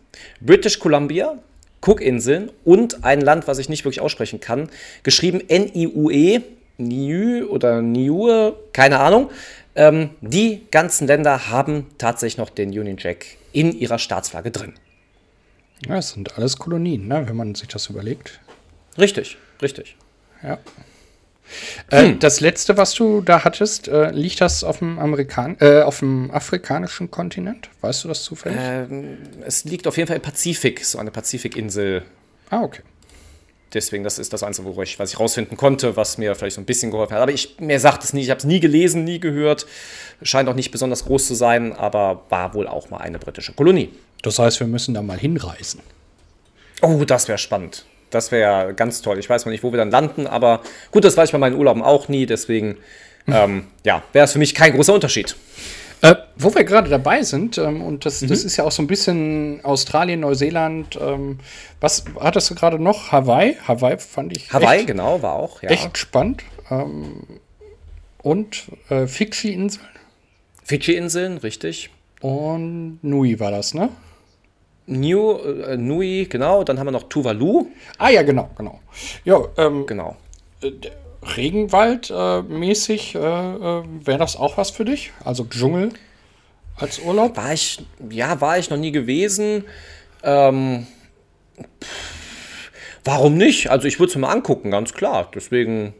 British 0.41 0.79
Columbia. 0.79 1.37
Cook-Inseln 1.81 2.51
und 2.65 3.05
ein 3.05 3.21
Land, 3.21 3.47
was 3.47 3.57
ich 3.57 3.69
nicht 3.69 3.85
wirklich 3.85 4.01
aussprechen 4.01 4.39
kann, 4.41 4.69
geschrieben 5.03 5.41
N-I-U-E, 5.47 6.41
Niue 6.77 7.47
oder 7.49 7.81
Niue, 7.81 8.53
keine 8.73 8.99
Ahnung. 8.99 9.29
Ähm, 9.75 10.09
die 10.21 10.63
ganzen 10.71 11.07
Länder 11.07 11.49
haben 11.49 11.87
tatsächlich 11.97 12.37
noch 12.37 12.49
den 12.49 12.69
Union 12.69 12.97
Jack 12.97 13.25
in 13.53 13.77
ihrer 13.77 13.97
Staatsflagge 13.97 14.51
drin. 14.51 14.73
Ja, 15.87 15.97
es 15.97 16.11
sind 16.11 16.37
alles 16.37 16.57
Kolonien, 16.57 17.07
ne, 17.07 17.27
wenn 17.27 17.35
man 17.35 17.55
sich 17.55 17.67
das 17.67 17.87
überlegt. 17.87 18.39
Richtig, 18.97 19.37
richtig. 19.61 19.95
Ja. 20.43 20.57
Äh, 21.89 22.09
hm. 22.09 22.19
das 22.19 22.41
letzte, 22.41 22.77
was 22.77 22.93
du 22.93 23.21
da 23.21 23.43
hattest, 23.43 23.87
äh, 23.87 24.11
liegt 24.11 24.41
das 24.41 24.63
auf 24.63 24.79
dem, 24.79 24.99
Amerikan 24.99 25.57
äh, 25.59 25.81
auf 25.81 25.99
dem 25.99 26.29
afrikanischen 26.31 27.09
Kontinent? 27.09 27.69
Weißt 27.81 28.03
du 28.03 28.07
das 28.07 28.23
zufällig? 28.23 28.59
Ähm, 28.61 29.17
es 29.45 29.63
liegt 29.65 29.87
auf 29.87 29.97
jeden 29.97 30.07
Fall 30.07 30.17
im 30.17 30.21
Pazifik, 30.21 30.85
so 30.85 30.99
eine 30.99 31.11
Pazifikinsel. 31.11 32.03
Ah, 32.49 32.61
okay. 32.61 32.81
Deswegen, 33.73 34.03
das 34.03 34.17
ist 34.17 34.33
das 34.33 34.41
Einzige, 34.41 34.75
wo 34.75 34.81
ich, 34.81 34.97
was 34.97 35.11
ich 35.11 35.19
rausfinden 35.19 35.55
konnte, 35.55 35.95
was 35.95 36.17
mir 36.17 36.33
vielleicht 36.33 36.55
so 36.55 36.61
ein 36.61 36.65
bisschen 36.65 36.89
geholfen 36.89 37.13
hat. 37.13 37.21
Aber 37.21 37.31
ich, 37.31 37.59
mir 37.59 37.79
sagt 37.79 38.03
es 38.03 38.13
nie, 38.13 38.21
ich 38.21 38.29
habe 38.31 38.39
es 38.39 38.45
nie 38.45 38.59
gelesen, 38.59 39.03
nie 39.03 39.19
gehört. 39.19 39.67
Scheint 40.23 40.49
auch 40.49 40.55
nicht 40.55 40.71
besonders 40.71 41.05
groß 41.05 41.27
zu 41.27 41.35
sein, 41.35 41.73
aber 41.73 42.25
war 42.29 42.55
wohl 42.55 42.67
auch 42.67 42.89
mal 42.89 42.97
eine 42.97 43.19
britische 43.19 43.53
Kolonie. 43.53 43.89
Das 44.21 44.39
heißt, 44.39 44.59
wir 44.59 44.67
müssen 44.67 44.93
da 44.93 45.01
mal 45.01 45.17
hinreisen. 45.17 45.81
Oh, 46.81 47.03
das 47.05 47.27
wäre 47.27 47.37
spannend. 47.37 47.85
Das 48.09 48.31
wäre 48.31 48.73
ganz 48.73 49.01
toll. 49.01 49.19
Ich 49.19 49.29
weiß 49.29 49.45
mal 49.45 49.51
nicht, 49.51 49.63
wo 49.63 49.71
wir 49.71 49.77
dann 49.77 49.91
landen, 49.91 50.27
aber 50.27 50.61
gut, 50.91 51.03
das 51.03 51.15
weiß 51.15 51.29
ich 51.29 51.33
bei 51.33 51.37
meinen 51.37 51.55
Urlauben 51.55 51.83
auch 51.83 52.07
nie. 52.07 52.25
Deswegen, 52.25 52.77
ähm, 53.27 53.67
ja, 53.83 54.03
wäre 54.13 54.25
es 54.25 54.33
für 54.33 54.39
mich 54.39 54.55
kein 54.55 54.73
großer 54.73 54.93
Unterschied. 54.93 55.35
Äh, 56.01 56.15
wo 56.37 56.55
wir 56.55 56.63
gerade 56.63 56.89
dabei 56.89 57.23
sind, 57.23 57.57
ähm, 57.57 57.81
und 57.81 58.05
das, 58.05 58.21
mhm. 58.21 58.27
das 58.27 58.45
ist 58.45 58.55
ja 58.55 58.63
auch 58.63 58.71
so 58.71 58.81
ein 58.81 58.87
bisschen 58.87 59.59
Australien, 59.63 60.21
Neuseeland, 60.21 60.97
ähm, 60.99 61.39
was 61.81 62.05
hattest 62.19 62.49
du 62.49 62.55
gerade 62.55 62.79
noch? 62.79 63.11
Hawaii? 63.11 63.57
Hawaii 63.67 63.97
fand 63.97 64.35
ich. 64.35 64.51
Hawaii, 64.51 64.79
echt, 64.79 64.87
genau, 64.87 65.21
war 65.21 65.33
auch. 65.33 65.61
Ja. 65.61 65.69
Echt 65.69 65.97
spannend. 65.97 66.43
Ähm, 66.71 67.23
und 68.21 68.63
äh, 68.89 69.07
Fidschi-Inseln. 69.07 69.85
Fidschi-Inseln, 70.63 71.37
richtig. 71.39 71.89
Und 72.21 72.99
Nui 73.01 73.39
war 73.39 73.51
das, 73.51 73.73
ne? 73.73 73.89
New, 74.89 75.37
äh, 75.37 75.77
Nui, 75.77 76.27
genau. 76.29 76.63
Dann 76.63 76.79
haben 76.79 76.87
wir 76.87 76.91
noch 76.91 77.09
Tuvalu. 77.09 77.67
Ah 77.97 78.09
ja, 78.09 78.23
genau, 78.23 78.49
genau. 78.57 78.79
Ja, 79.23 79.41
ähm, 79.57 79.85
genau. 79.85 80.15
Äh, 80.61 80.71
Regenwald-mäßig 81.21 83.15
äh, 83.15 83.19
äh, 83.19 83.83
wäre 84.05 84.17
das 84.17 84.37
auch 84.37 84.57
was 84.57 84.71
für 84.71 84.85
dich? 84.85 85.11
Also 85.23 85.45
Dschungel 85.45 85.91
als 86.81 86.99
Urlaub? 86.99 87.37
War 87.37 87.53
ich, 87.53 87.79
ja, 88.09 88.39
war 88.41 88.57
ich 88.57 88.69
noch 88.69 88.77
nie 88.77 88.91
gewesen. 88.91 89.65
Ähm, 90.23 90.87
warum 93.03 93.35
nicht? 93.35 93.69
Also 93.69 93.87
ich 93.87 93.99
würde 93.99 94.09
es 94.09 94.15
mir 94.15 94.21
mal 94.21 94.31
angucken, 94.31 94.71
ganz 94.71 94.93
klar. 94.93 95.29
Deswegen 95.33 95.93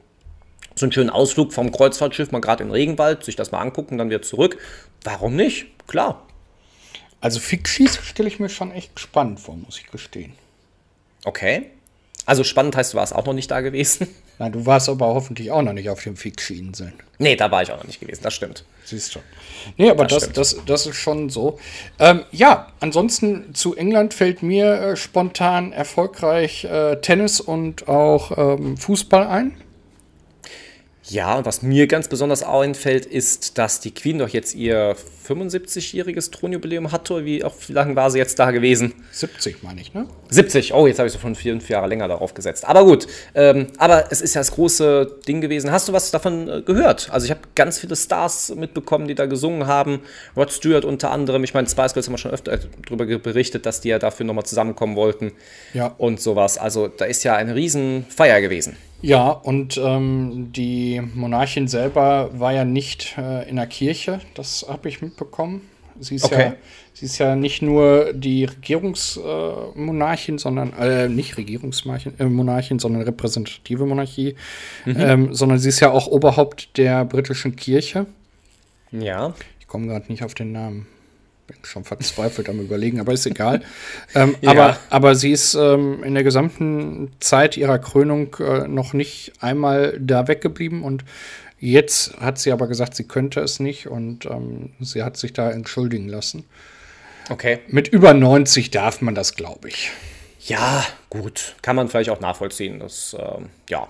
so 0.75 0.85
einen 0.85 0.93
schönen 0.93 1.09
Ausflug 1.09 1.53
vom 1.53 1.71
Kreuzfahrtschiff 1.71 2.31
mal 2.31 2.39
gerade 2.39 2.63
in 2.63 2.71
Regenwald, 2.71 3.23
sich 3.23 3.35
das 3.35 3.51
mal 3.51 3.59
angucken, 3.59 3.97
dann 3.97 4.09
wieder 4.09 4.21
zurück. 4.21 4.57
Warum 5.03 5.35
nicht? 5.35 5.67
Klar. 5.87 6.25
Also 7.21 7.39
Fixis 7.39 7.99
stelle 8.03 8.29
ich 8.29 8.39
mir 8.39 8.49
schon 8.49 8.71
echt 8.71 8.99
spannend 8.99 9.39
vor, 9.39 9.55
muss 9.55 9.77
ich 9.77 9.91
gestehen. 9.91 10.33
Okay. 11.25 11.65
Also 12.25 12.43
spannend 12.43 12.75
heißt, 12.75 12.93
du 12.93 12.97
warst 12.97 13.13
auch 13.13 13.25
noch 13.25 13.33
nicht 13.33 13.51
da 13.51 13.61
gewesen. 13.61 14.07
Nein, 14.39 14.53
du 14.53 14.65
warst 14.65 14.87
aber 14.87 15.07
hoffentlich 15.07 15.51
auch 15.51 15.61
noch 15.61 15.73
nicht 15.73 15.89
auf 15.89 16.01
den 16.01 16.15
Fidschi-Inseln. 16.15 16.93
Nee, 17.17 17.35
da 17.35 17.51
war 17.51 17.61
ich 17.61 17.71
auch 17.71 17.77
noch 17.77 17.85
nicht 17.85 17.99
gewesen, 17.99 18.21
das 18.23 18.33
stimmt. 18.33 18.63
Siehst 18.85 19.15
du. 19.15 19.19
Nee, 19.75 19.89
aber 19.89 20.05
das, 20.05 20.31
das, 20.31 20.53
das, 20.53 20.65
das, 20.65 20.85
ist 20.85 20.95
schon 20.95 21.29
so. 21.29 21.59
Ähm, 21.99 22.23
ja, 22.31 22.71
ansonsten 22.79 23.53
zu 23.53 23.75
England 23.75 24.13
fällt 24.13 24.41
mir 24.41 24.73
äh, 24.73 24.95
spontan 24.95 25.73
erfolgreich 25.73 26.63
äh, 26.63 27.01
Tennis 27.01 27.41
und 27.41 27.89
auch 27.89 28.37
ähm, 28.37 28.77
Fußball 28.77 29.27
ein. 29.27 29.57
Ja, 31.09 31.37
und 31.37 31.45
was 31.45 31.61
mir 31.61 31.87
ganz 31.87 32.07
besonders 32.07 32.43
einfällt, 32.43 33.05
ist, 33.05 33.57
dass 33.57 33.79
die 33.79 33.93
Queen 33.93 34.19
doch 34.19 34.29
jetzt 34.29 34.53
ihr 34.53 34.95
75-jähriges 35.27 36.31
Thronjubiläum 36.31 36.91
hatte. 36.91 37.25
Wie, 37.25 37.43
auch, 37.43 37.53
wie 37.67 37.73
lange 37.73 37.95
war 37.95 38.11
sie 38.11 38.17
jetzt 38.17 38.39
da 38.39 38.51
gewesen? 38.51 38.93
70, 39.11 39.63
meine 39.63 39.81
ich, 39.81 39.93
ne? 39.93 40.07
70. 40.29 40.73
Oh, 40.73 40.87
jetzt 40.87 40.99
habe 40.99 41.07
ich 41.07 41.13
so 41.13 41.19
von 41.19 41.35
vier, 41.35 41.53
fünf 41.53 41.69
Jahre 41.69 41.87
länger 41.87 42.07
darauf 42.07 42.33
gesetzt. 42.33 42.67
Aber 42.67 42.83
gut, 42.83 43.07
ähm, 43.35 43.67
aber 43.77 44.11
es 44.11 44.21
ist 44.21 44.35
ja 44.35 44.41
das 44.41 44.51
große 44.51 45.19
Ding 45.27 45.41
gewesen. 45.41 45.71
Hast 45.71 45.87
du 45.87 45.93
was 45.93 46.11
davon 46.11 46.47
äh, 46.47 46.61
gehört? 46.61 47.09
Also 47.11 47.25
ich 47.25 47.31
habe 47.31 47.41
ganz 47.55 47.79
viele 47.79 47.95
Stars 47.95 48.53
mitbekommen, 48.55 49.07
die 49.07 49.15
da 49.15 49.25
gesungen 49.25 49.67
haben. 49.67 50.01
Rod 50.35 50.51
Stewart 50.51 50.85
unter 50.85 51.11
anderem. 51.11 51.43
Ich 51.43 51.53
meine, 51.53 51.67
Spice 51.67 51.93
Girls 51.93 52.07
haben 52.07 52.13
wir 52.13 52.17
schon 52.19 52.31
öfter 52.31 52.59
darüber 52.85 53.05
berichtet, 53.05 53.65
dass 53.65 53.81
die 53.81 53.89
ja 53.89 53.99
dafür 53.99 54.25
nochmal 54.25 54.45
zusammenkommen 54.45 54.95
wollten. 54.95 55.31
Ja. 55.73 55.93
Und 55.97 56.21
sowas. 56.21 56.57
Also 56.57 56.87
da 56.87 57.05
ist 57.05 57.23
ja 57.23 57.35
eine 57.35 57.55
Riesenfeier 57.55 58.41
gewesen. 58.41 58.77
Ja, 59.01 59.29
und 59.29 59.79
ähm, 59.81 60.51
die 60.51 61.01
Monarchin 61.13 61.67
selber 61.67 62.29
war 62.33 62.51
ja 62.53 62.65
nicht 62.65 63.17
äh, 63.17 63.49
in 63.49 63.55
der 63.55 63.67
Kirche, 63.67 64.19
das 64.33 64.65
habe 64.67 64.89
ich 64.89 65.01
mitbekommen. 65.01 65.61
Sie 66.01 66.15
ist, 66.15 66.25
okay. 66.25 66.41
ja, 66.41 66.55
sie 66.93 67.05
ist 67.05 67.17
ja 67.17 67.35
nicht 67.35 67.61
nur 67.61 68.13
die 68.13 68.45
Regierungsmonarchin, 68.45 70.35
äh, 70.35 70.39
sondern, 70.39 70.73
äh, 70.73 71.09
nicht 71.09 71.37
Regierungsmonarchin, 71.37 72.13
äh, 72.17 72.79
sondern 72.79 73.01
repräsentative 73.03 73.85
Monarchie, 73.85 74.35
mhm. 74.85 74.95
ähm, 74.97 75.33
sondern 75.33 75.59
sie 75.59 75.69
ist 75.69 75.81
ja 75.81 75.91
auch 75.91 76.07
Oberhaupt 76.07 76.77
der 76.77 77.03
britischen 77.05 77.55
Kirche. 77.55 78.05
Ja. 78.91 79.33
Ich 79.59 79.67
komme 79.67 79.87
gerade 79.87 80.09
nicht 80.09 80.23
auf 80.23 80.33
den 80.33 80.53
Namen 80.53 80.87
bin 81.49 81.57
schon 81.63 81.83
verzweifelt 81.83 82.47
am 82.49 82.59
Überlegen, 82.59 82.99
aber 82.99 83.13
ist 83.13 83.25
egal. 83.25 83.61
ähm, 84.15 84.35
ja. 84.41 84.51
aber, 84.51 84.79
aber 84.89 85.15
sie 85.15 85.31
ist 85.31 85.55
ähm, 85.55 86.03
in 86.03 86.13
der 86.13 86.23
gesamten 86.23 87.11
Zeit 87.19 87.57
ihrer 87.57 87.79
Krönung 87.79 88.35
äh, 88.39 88.67
noch 88.67 88.93
nicht 88.93 89.33
einmal 89.39 89.97
da 89.99 90.27
weggeblieben 90.27 90.83
und 90.83 91.03
jetzt 91.59 92.17
hat 92.19 92.37
sie 92.37 92.51
aber 92.51 92.67
gesagt, 92.67 92.95
sie 92.95 93.05
könnte 93.05 93.41
es 93.41 93.59
nicht 93.59 93.87
und 93.87 94.25
ähm, 94.25 94.71
sie 94.79 95.03
hat 95.03 95.17
sich 95.17 95.33
da 95.33 95.49
entschuldigen 95.49 96.07
lassen. 96.07 96.45
Okay. 97.29 97.59
Mit 97.67 97.87
über 97.87 98.13
90 98.13 98.71
darf 98.71 99.01
man 99.01 99.15
das, 99.15 99.35
glaube 99.35 99.69
ich. 99.69 99.91
Ja, 100.41 100.85
gut. 101.09 101.55
Kann 101.61 101.75
man 101.75 101.89
vielleicht 101.89 102.09
auch 102.09 102.19
nachvollziehen. 102.19 102.79
Das, 102.79 103.13
äh, 103.13 103.41
ja. 103.69 103.87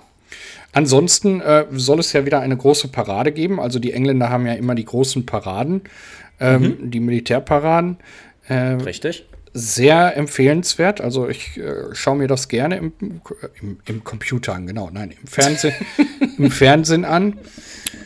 Ansonsten 0.71 1.41
äh, 1.41 1.65
soll 1.71 1.99
es 1.99 2.13
ja 2.13 2.25
wieder 2.25 2.41
eine 2.41 2.57
große 2.57 2.89
Parade 2.89 3.31
geben. 3.31 3.59
Also 3.59 3.79
die 3.79 3.93
Engländer 3.93 4.29
haben 4.29 4.45
ja 4.45 4.53
immer 4.53 4.75
die 4.75 4.85
großen 4.85 5.25
Paraden 5.25 5.81
ähm, 6.39 6.61
mhm. 6.61 6.91
die 6.91 6.99
Militärparaden. 6.99 7.97
Äh, 8.47 8.53
Richtig. 8.53 9.25
Sehr 9.53 10.15
empfehlenswert. 10.15 11.01
Also 11.01 11.27
ich 11.27 11.57
äh, 11.57 11.93
schaue 11.93 12.17
mir 12.17 12.27
das 12.27 12.47
gerne 12.47 12.77
im, 12.77 12.93
im, 13.61 13.79
im, 13.85 14.03
Computer 14.03 14.53
an, 14.53 14.67
genau, 14.67 14.89
nein, 14.91 15.13
im 15.19 15.27
Fernsehen, 15.27 15.73
im 16.37 16.51
Fernsehen 16.51 17.05
an. 17.05 17.39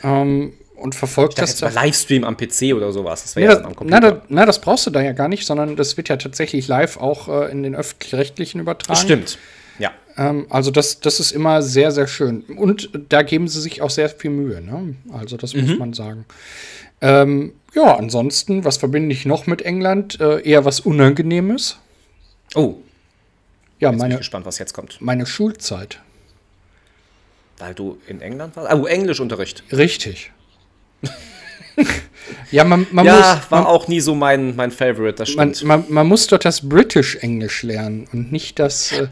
Ähm, 0.04 0.54
und 0.76 0.96
verfolgt 0.96 1.40
das. 1.40 1.62
Jetzt 1.62 1.76
Livestream 1.76 2.26
am 2.26 2.36
PC 2.36 2.74
oder 2.76 2.92
sowas. 2.92 3.24
Das 3.24 3.38
wäre 3.38 3.54
ja, 3.54 3.60
ja 3.60 3.66
am 3.66 3.76
Computer. 3.76 4.02
Na, 4.02 4.12
da, 4.12 4.22
na, 4.28 4.46
das 4.46 4.60
brauchst 4.60 4.86
du 4.86 4.92
da 4.92 5.02
ja 5.02 5.14
gar 5.14 5.30
nicht, 5.30 5.46
sondern 5.46 5.78
das 5.78 5.96
wird 5.96 6.10
ja 6.10 6.18
tatsächlich 6.18 6.68
live 6.68 6.98
auch 6.98 7.30
äh, 7.30 7.52
in 7.52 7.64
den 7.64 7.74
öffentlich-rechtlichen 7.74 8.60
übertragen. 8.60 9.00
Stimmt. 9.00 9.38
Ähm, 10.18 10.48
also 10.50 10.72
das, 10.72 11.00
das 11.00 11.20
ist 11.20 11.32
immer 11.32 11.62
sehr, 11.62 11.92
sehr 11.92 12.08
schön. 12.08 12.42
Und 12.42 12.90
da 13.10 13.22
geben 13.22 13.48
sie 13.48 13.62
sich 13.62 13.82
auch 13.82 13.90
sehr 13.90 14.10
viel 14.10 14.32
Mühe. 14.32 14.62
Ne? 14.62 14.96
Also 15.12 15.38
das 15.38 15.54
mhm. 15.54 15.68
muss 15.68 15.80
man 15.80 15.94
sagen. 15.94 16.26
Ähm, 17.02 17.54
ja, 17.74 17.96
ansonsten, 17.98 18.64
was 18.66 18.78
verbinde 18.78 19.14
ich 19.14 19.26
noch 19.26 19.48
mit 19.48 19.62
England? 19.62 20.20
Äh, 20.20 20.42
eher 20.48 20.66
was 20.66 20.80
Unangenehmes. 20.80 21.78
Oh. 22.56 22.76
Ja, 23.80 23.90
jetzt 23.90 24.00
meine, 24.00 24.10
bin 24.10 24.12
ich 24.12 24.18
gespannt, 24.20 24.46
was 24.46 24.60
jetzt 24.60 24.74
kommt. 24.74 25.02
Meine 25.02 25.26
Schulzeit. 25.26 26.00
Weil 27.58 27.74
du 27.74 27.98
in 28.08 28.22
England 28.22 28.56
warst? 28.56 28.74
Oh, 28.74 28.86
Englischunterricht. 28.86 29.64
Richtig. 29.72 30.32
ja, 32.52 32.64
man, 32.64 32.88
man 32.92 33.06
ja, 33.06 33.16
muss. 33.16 33.52
war 33.52 33.62
man, 33.62 33.66
auch 33.66 33.88
nie 33.88 34.00
so 34.00 34.16
mein, 34.16 34.56
mein 34.56 34.72
Favorite, 34.72 35.16
das 35.16 35.30
stimmt. 35.30 35.64
Man, 35.64 35.82
man, 35.82 35.94
man 35.94 36.08
muss 36.08 36.28
dort 36.28 36.46
das 36.46 36.68
British 36.68 37.18
Englisch 37.18 37.64
lernen 37.64 38.08
und 38.14 38.32
nicht 38.32 38.60
das. 38.60 38.92
Äh, 38.92 39.08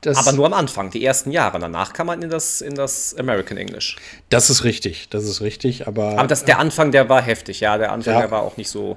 das, 0.00 0.16
aber 0.16 0.32
nur 0.32 0.46
am 0.46 0.54
Anfang, 0.54 0.90
die 0.90 1.04
ersten 1.04 1.30
Jahre. 1.30 1.58
Danach 1.58 1.92
kam 1.92 2.06
man 2.06 2.22
in 2.22 2.30
das, 2.30 2.60
in 2.60 2.74
das 2.74 3.14
American 3.18 3.58
English. 3.58 3.96
Das 4.30 4.48
ist 4.48 4.64
richtig, 4.64 5.08
das 5.10 5.24
ist 5.24 5.40
richtig, 5.40 5.86
aber. 5.86 6.18
Aber 6.18 6.28
das, 6.28 6.44
der 6.44 6.58
Anfang, 6.58 6.90
der 6.90 7.08
war 7.08 7.20
heftig, 7.20 7.60
ja. 7.60 7.76
Der 7.76 7.92
Anfang, 7.92 8.14
ja. 8.14 8.20
der 8.20 8.30
war 8.30 8.42
auch 8.42 8.56
nicht 8.56 8.70
so. 8.70 8.96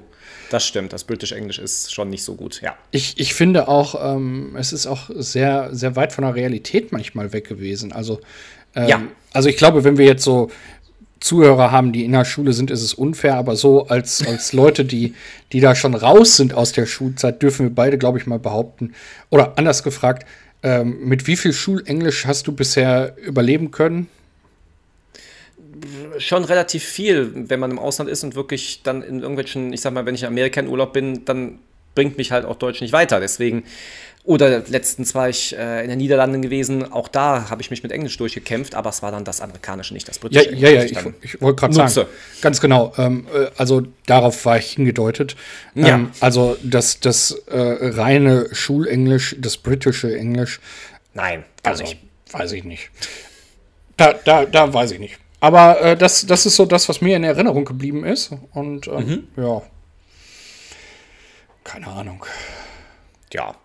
Das 0.50 0.64
stimmt, 0.64 0.92
das 0.92 1.04
British 1.04 1.32
English 1.32 1.58
ist 1.58 1.92
schon 1.92 2.08
nicht 2.08 2.22
so 2.22 2.34
gut, 2.34 2.60
ja. 2.62 2.74
Ich, 2.90 3.18
ich 3.18 3.34
finde 3.34 3.68
auch, 3.68 4.14
ähm, 4.14 4.56
es 4.58 4.72
ist 4.72 4.86
auch 4.86 5.10
sehr, 5.14 5.70
sehr 5.72 5.96
weit 5.96 6.12
von 6.12 6.24
der 6.24 6.34
Realität 6.34 6.92
manchmal 6.92 7.32
weg 7.32 7.48
gewesen. 7.48 7.92
Also, 7.92 8.20
ähm, 8.74 8.88
ja. 8.88 9.02
also 9.32 9.48
ich 9.48 9.56
glaube, 9.56 9.84
wenn 9.84 9.98
wir 9.98 10.06
jetzt 10.06 10.22
so 10.22 10.50
Zuhörer 11.20 11.70
haben, 11.70 11.92
die 11.92 12.04
in 12.04 12.12
der 12.12 12.26
Schule 12.26 12.52
sind, 12.52 12.70
ist 12.70 12.82
es 12.82 12.92
unfair, 12.92 13.36
aber 13.36 13.56
so 13.56 13.86
als, 13.88 14.26
als 14.26 14.52
Leute, 14.52 14.84
die, 14.84 15.14
die 15.52 15.60
da 15.60 15.74
schon 15.74 15.94
raus 15.94 16.36
sind 16.36 16.52
aus 16.52 16.72
der 16.72 16.84
Schulzeit, 16.84 17.42
dürfen 17.42 17.66
wir 17.66 17.74
beide, 17.74 17.96
glaube 17.96 18.18
ich, 18.18 18.26
mal 18.26 18.38
behaupten. 18.38 18.92
Oder 19.30 19.54
anders 19.56 19.82
gefragt, 19.82 20.26
ähm, 20.64 21.06
mit 21.06 21.26
wie 21.26 21.36
viel 21.36 21.52
Schulenglisch 21.52 22.24
hast 22.24 22.46
du 22.46 22.52
bisher 22.52 23.16
überleben 23.18 23.70
können? 23.70 24.08
Schon 26.18 26.44
relativ 26.44 26.82
viel, 26.82 27.48
wenn 27.50 27.60
man 27.60 27.70
im 27.70 27.78
Ausland 27.78 28.08
ist 28.08 28.24
und 28.24 28.34
wirklich 28.34 28.80
dann 28.82 29.02
in 29.02 29.20
irgendwelchen, 29.20 29.74
ich 29.74 29.82
sag 29.82 29.92
mal, 29.92 30.06
wenn 30.06 30.14
ich 30.14 30.22
in 30.22 30.28
Amerika 30.28 30.60
in 30.60 30.68
Urlaub 30.68 30.94
bin, 30.94 31.26
dann 31.26 31.58
bringt 31.94 32.18
mich 32.18 32.32
halt 32.32 32.44
auch 32.44 32.56
Deutsch 32.56 32.80
nicht 32.80 32.92
weiter. 32.92 33.20
Deswegen 33.20 33.64
oder 34.26 34.62
letztens 34.68 35.14
war 35.14 35.28
ich 35.28 35.54
äh, 35.56 35.82
in 35.82 35.90
den 35.90 35.98
Niederlanden 35.98 36.40
gewesen, 36.40 36.90
auch 36.90 37.08
da 37.08 37.50
habe 37.50 37.60
ich 37.60 37.70
mich 37.70 37.82
mit 37.82 37.92
Englisch 37.92 38.16
durchgekämpft, 38.16 38.74
aber 38.74 38.88
es 38.88 39.02
war 39.02 39.12
dann 39.12 39.24
das 39.24 39.42
amerikanische, 39.42 39.92
nicht 39.92 40.08
das 40.08 40.18
britische. 40.18 40.54
Ja, 40.54 40.70
ja, 40.70 40.82
ja, 40.82 40.84
ich, 40.84 40.96
ich 41.20 41.42
wollte 41.42 41.60
gerade 41.60 41.74
sagen, 41.74 42.08
ganz 42.40 42.58
genau, 42.58 42.94
ähm, 42.96 43.26
äh, 43.34 43.48
also 43.58 43.82
darauf 44.06 44.46
war 44.46 44.56
ich 44.56 44.70
hingedeutet. 44.72 45.36
Ähm, 45.76 45.84
ja. 45.84 46.06
Also 46.20 46.56
das, 46.62 47.00
das 47.00 47.32
äh, 47.48 47.58
reine 47.58 48.48
Schulenglisch, 48.52 49.36
das 49.38 49.58
britische 49.58 50.16
Englisch. 50.16 50.58
Nein, 51.12 51.44
also 51.62 51.82
nicht. 51.82 51.98
weiß 52.32 52.52
ich 52.52 52.64
nicht. 52.64 52.90
Da, 53.98 54.14
da, 54.14 54.46
da 54.46 54.72
weiß 54.72 54.92
ich 54.92 55.00
nicht. 55.00 55.18
Aber 55.40 55.78
äh, 55.82 55.96
das, 55.98 56.24
das 56.24 56.46
ist 56.46 56.56
so 56.56 56.64
das, 56.64 56.88
was 56.88 57.02
mir 57.02 57.16
in 57.16 57.24
Erinnerung 57.24 57.66
geblieben 57.66 58.06
ist. 58.06 58.30
Und 58.54 58.88
ähm, 58.88 59.26
mhm. 59.36 59.42
ja, 59.42 59.62
keine 61.64 61.88
Ahnung. 61.88 62.24
Ja, 63.32 63.56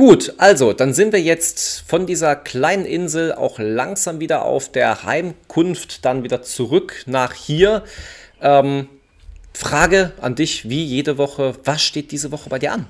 Gut, 0.00 0.32
also 0.38 0.72
dann 0.72 0.94
sind 0.94 1.12
wir 1.12 1.20
jetzt 1.20 1.84
von 1.86 2.06
dieser 2.06 2.34
kleinen 2.34 2.86
Insel 2.86 3.34
auch 3.34 3.58
langsam 3.58 4.18
wieder 4.18 4.46
auf 4.46 4.72
der 4.72 5.04
Heimkunft, 5.04 6.06
dann 6.06 6.24
wieder 6.24 6.40
zurück 6.40 7.02
nach 7.04 7.34
hier. 7.34 7.84
Ähm, 8.40 8.88
Frage 9.52 10.12
an 10.22 10.36
dich, 10.36 10.70
wie 10.70 10.82
jede 10.82 11.18
Woche, 11.18 11.54
was 11.64 11.82
steht 11.82 12.12
diese 12.12 12.32
Woche 12.32 12.48
bei 12.48 12.58
dir 12.58 12.72
an? 12.72 12.86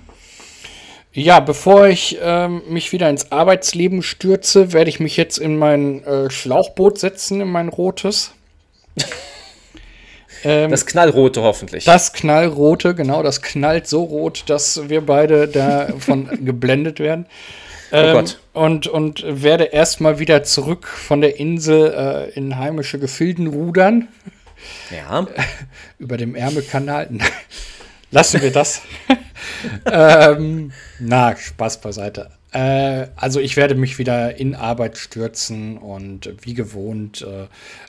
Ja, 1.13 1.41
bevor 1.41 1.89
ich 1.89 2.17
ähm, 2.23 2.63
mich 2.69 2.93
wieder 2.93 3.11
ins 3.11 3.33
Arbeitsleben 3.33 4.05
stürze, 4.05 4.73
werde 4.73 4.91
ich 4.91 5.01
mich 5.01 5.17
jetzt 5.17 5.39
in 5.39 5.57
mein 5.57 6.05
äh, 6.05 6.31
Schlauchboot 6.31 7.01
setzen, 7.01 7.41
in 7.41 7.49
mein 7.49 7.71
rotes. 7.71 8.35
Ähm, 10.45 10.71
das 10.71 10.87
knallrote 10.87 11.43
hoffentlich. 11.43 11.85
Das 11.85 12.13
knallrote, 12.13 12.95
genau, 12.95 13.23
das 13.23 13.43
knallt 13.43 13.87
so 13.87 14.05
rot, 14.05 14.45
dass 14.47 14.89
wir 14.89 15.05
beide 15.05 15.49
davon 15.49 16.29
geblendet 16.45 17.01
werden. 17.01 17.27
Oh 17.93 17.97
ähm, 17.97 18.09
oh 18.09 18.13
Gott. 18.21 18.41
Und, 18.53 18.87
und 18.87 19.25
werde 19.27 19.65
erstmal 19.65 20.19
wieder 20.19 20.43
zurück 20.43 20.87
von 20.87 21.21
der 21.21 21.39
Insel 21.39 21.93
äh, 21.93 22.31
in 22.39 22.57
heimische 22.57 22.99
Gefilden 22.99 23.49
rudern. 23.49 24.09
Ja. 24.91 25.27
Über 25.99 26.17
dem 26.17 26.35
Ärmelkanal. 26.35 27.09
Lassen 28.11 28.43
wir 28.43 28.51
das. 28.51 28.83
ähm, 29.87 30.73
na, 30.99 31.37
Spaß 31.37 31.81
beiseite. 31.81 32.31
Äh, 32.53 33.07
also 33.17 33.41
ich 33.41 33.57
werde 33.57 33.75
mich 33.75 33.99
wieder 33.99 34.37
in 34.37 34.55
Arbeit 34.55 34.99
stürzen 34.99 35.79
und 35.79 36.33
wie 36.43 36.55
gewohnt 36.55 37.23
äh, 37.23 37.47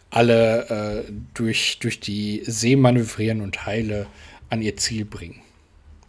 alle 0.09 1.05
äh, 1.07 1.11
durch, 1.33 1.79
durch 1.79 1.99
die 1.99 2.43
See 2.45 2.75
manövrieren 2.75 3.41
und 3.41 3.65
heile 3.65 4.07
an 4.49 4.61
ihr 4.61 4.77
Ziel 4.77 5.05
bringen. 5.05 5.41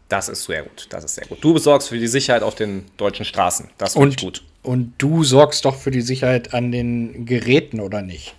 Das 0.09 0.29
ist 0.29 0.45
sehr 0.45 0.63
gut. 0.63 0.89
Das 0.91 1.05
ist 1.05 1.15
sehr 1.15 1.27
gut. 1.27 1.39
Du 1.43 1.55
besorgst 1.55 1.89
für 1.89 1.99
die 1.99 2.09
Sicherheit 2.09 2.43
auf 2.43 2.55
den 2.55 2.85
deutschen 2.99 3.25
Straßen. 3.25 3.71
Das 3.79 3.95
finde 3.95 4.11
ich 4.11 4.17
gut. 4.19 4.43
Und 4.63 4.95
du 4.99 5.25
sorgst 5.25 5.65
doch 5.65 5.77
für 5.77 5.91
die 5.91 6.03
Sicherheit 6.03 6.53
an 6.53 6.71
den 6.71 7.25
Geräten, 7.25 7.81
oder 7.81 8.03
nicht? 8.03 8.35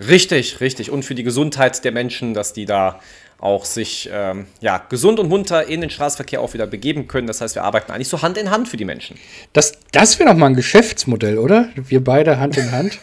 Richtig, 0.00 0.60
richtig. 0.60 0.90
Und 0.90 1.04
für 1.04 1.14
die 1.14 1.22
Gesundheit 1.22 1.84
der 1.84 1.92
Menschen, 1.92 2.34
dass 2.34 2.52
die 2.52 2.64
da 2.64 3.00
auch 3.40 3.64
sich 3.64 4.10
ähm, 4.12 4.46
ja, 4.60 4.78
gesund 4.88 5.20
und 5.20 5.28
munter 5.28 5.66
in 5.66 5.80
den 5.80 5.90
Straßenverkehr 5.90 6.40
auch 6.40 6.54
wieder 6.54 6.66
begeben 6.66 7.06
können. 7.06 7.26
Das 7.26 7.40
heißt, 7.40 7.54
wir 7.54 7.62
arbeiten 7.62 7.92
eigentlich 7.92 8.08
so 8.08 8.20
Hand 8.22 8.36
in 8.36 8.50
Hand 8.50 8.68
für 8.68 8.76
die 8.76 8.84
Menschen. 8.84 9.16
Das, 9.52 9.72
das 9.92 10.18
wäre 10.18 10.30
doch 10.30 10.36
mal 10.36 10.46
ein 10.46 10.56
Geschäftsmodell, 10.56 11.38
oder? 11.38 11.68
Wir 11.76 12.02
beide 12.02 12.38
Hand 12.38 12.56
in 12.56 12.72
Hand. 12.72 12.98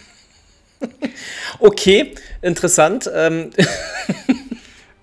okay, 1.60 2.14
interessant. 2.42 3.10
Ähm 3.14 3.52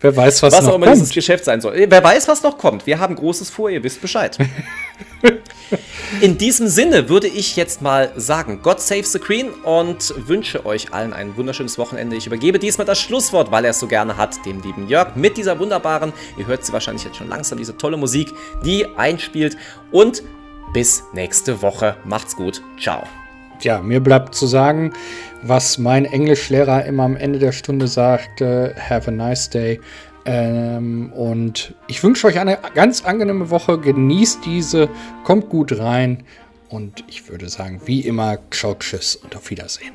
Wer 0.03 0.17
weiß, 0.17 0.43
was, 0.43 0.53
was 0.53 0.65
noch 0.65 0.73
auch 0.73 0.77
immer 0.77 0.87
kommt. 0.87 0.97
dieses 0.97 1.15
Geschäft 1.15 1.45
sein 1.45 1.61
soll. 1.61 1.87
Wer 1.89 2.03
weiß, 2.03 2.27
was 2.27 2.43
noch 2.43 2.59
kommt. 2.59 2.87
Wir 2.87 2.99
haben 2.99 3.15
Großes 3.15 3.51
vor, 3.51 3.71
ihr 3.71 3.83
wisst 3.85 4.03
Bescheid. 4.03 4.37
In 6.21 6.39
diesem 6.39 6.69
Sinne 6.69 7.09
würde 7.09 7.27
ich 7.27 7.57
jetzt 7.57 7.83
mal 7.83 8.13
sagen, 8.17 8.61
God 8.63 8.81
save 8.81 9.05
the 9.05 9.19
Queen 9.19 9.51
und 9.65 10.15
wünsche 10.29 10.67
euch 10.67 10.93
allen 10.93 11.13
ein 11.13 11.37
wunderschönes 11.37 11.79
Wochenende. 11.79 12.17
Ich 12.17 12.27
übergebe 12.27 12.59
diesmal 12.59 12.87
das 12.87 13.01
Schlusswort, 13.01 13.51
weil 13.51 13.65
er 13.65 13.71
es 13.71 13.81
so 13.81 13.87
gerne 13.87 14.17
hat, 14.17 14.45
dem 14.45 14.61
lieben 14.63 14.89
Jörg, 14.89 15.17
mit 15.17 15.37
dieser 15.37 15.59
wunderbaren, 15.59 16.13
ihr 16.37 16.47
hört 16.47 16.65
sie 16.65 16.73
wahrscheinlich 16.73 17.05
jetzt 17.05 17.17
schon 17.17 17.29
langsam, 17.29 17.59
diese 17.59 17.77
tolle 17.77 17.97
Musik, 17.97 18.33
die 18.65 18.87
einspielt. 18.97 19.57
Und 19.91 20.23
bis 20.73 21.05
nächste 21.13 21.63
Woche. 21.63 21.97
Macht's 22.05 22.37
gut. 22.37 22.63
Ciao. 22.81 23.03
Ja, 23.61 23.81
mir 23.81 24.01
bleibt 24.01 24.35
zu 24.35 24.47
sagen, 24.47 24.93
was 25.43 25.79
mein 25.79 26.05
Englischlehrer 26.05 26.85
immer 26.85 27.05
am 27.05 27.17
Ende 27.17 27.39
der 27.39 27.53
Stunde 27.53 27.87
sagte, 27.87 28.75
have 28.77 29.09
a 29.09 29.13
nice 29.13 29.49
day. 29.49 29.81
Ähm, 30.25 31.13
und 31.13 31.75
ich 31.89 32.03
wünsche 32.03 32.27
euch 32.27 32.39
eine 32.39 32.59
ganz 32.75 33.05
angenehme 33.05 33.51
Woche. 33.51 33.79
Genießt 33.79 34.41
diese, 34.45 34.89
kommt 35.25 35.49
gut 35.49 35.79
rein. 35.79 36.25
Und 36.69 37.05
ich 37.09 37.29
würde 37.29 37.49
sagen, 37.49 37.83
wie 37.85 38.01
immer, 38.01 38.39
ciao, 38.51 38.75
tschüss 38.75 39.17
und 39.17 39.37
auf 39.37 39.51
Wiedersehen. 39.51 39.93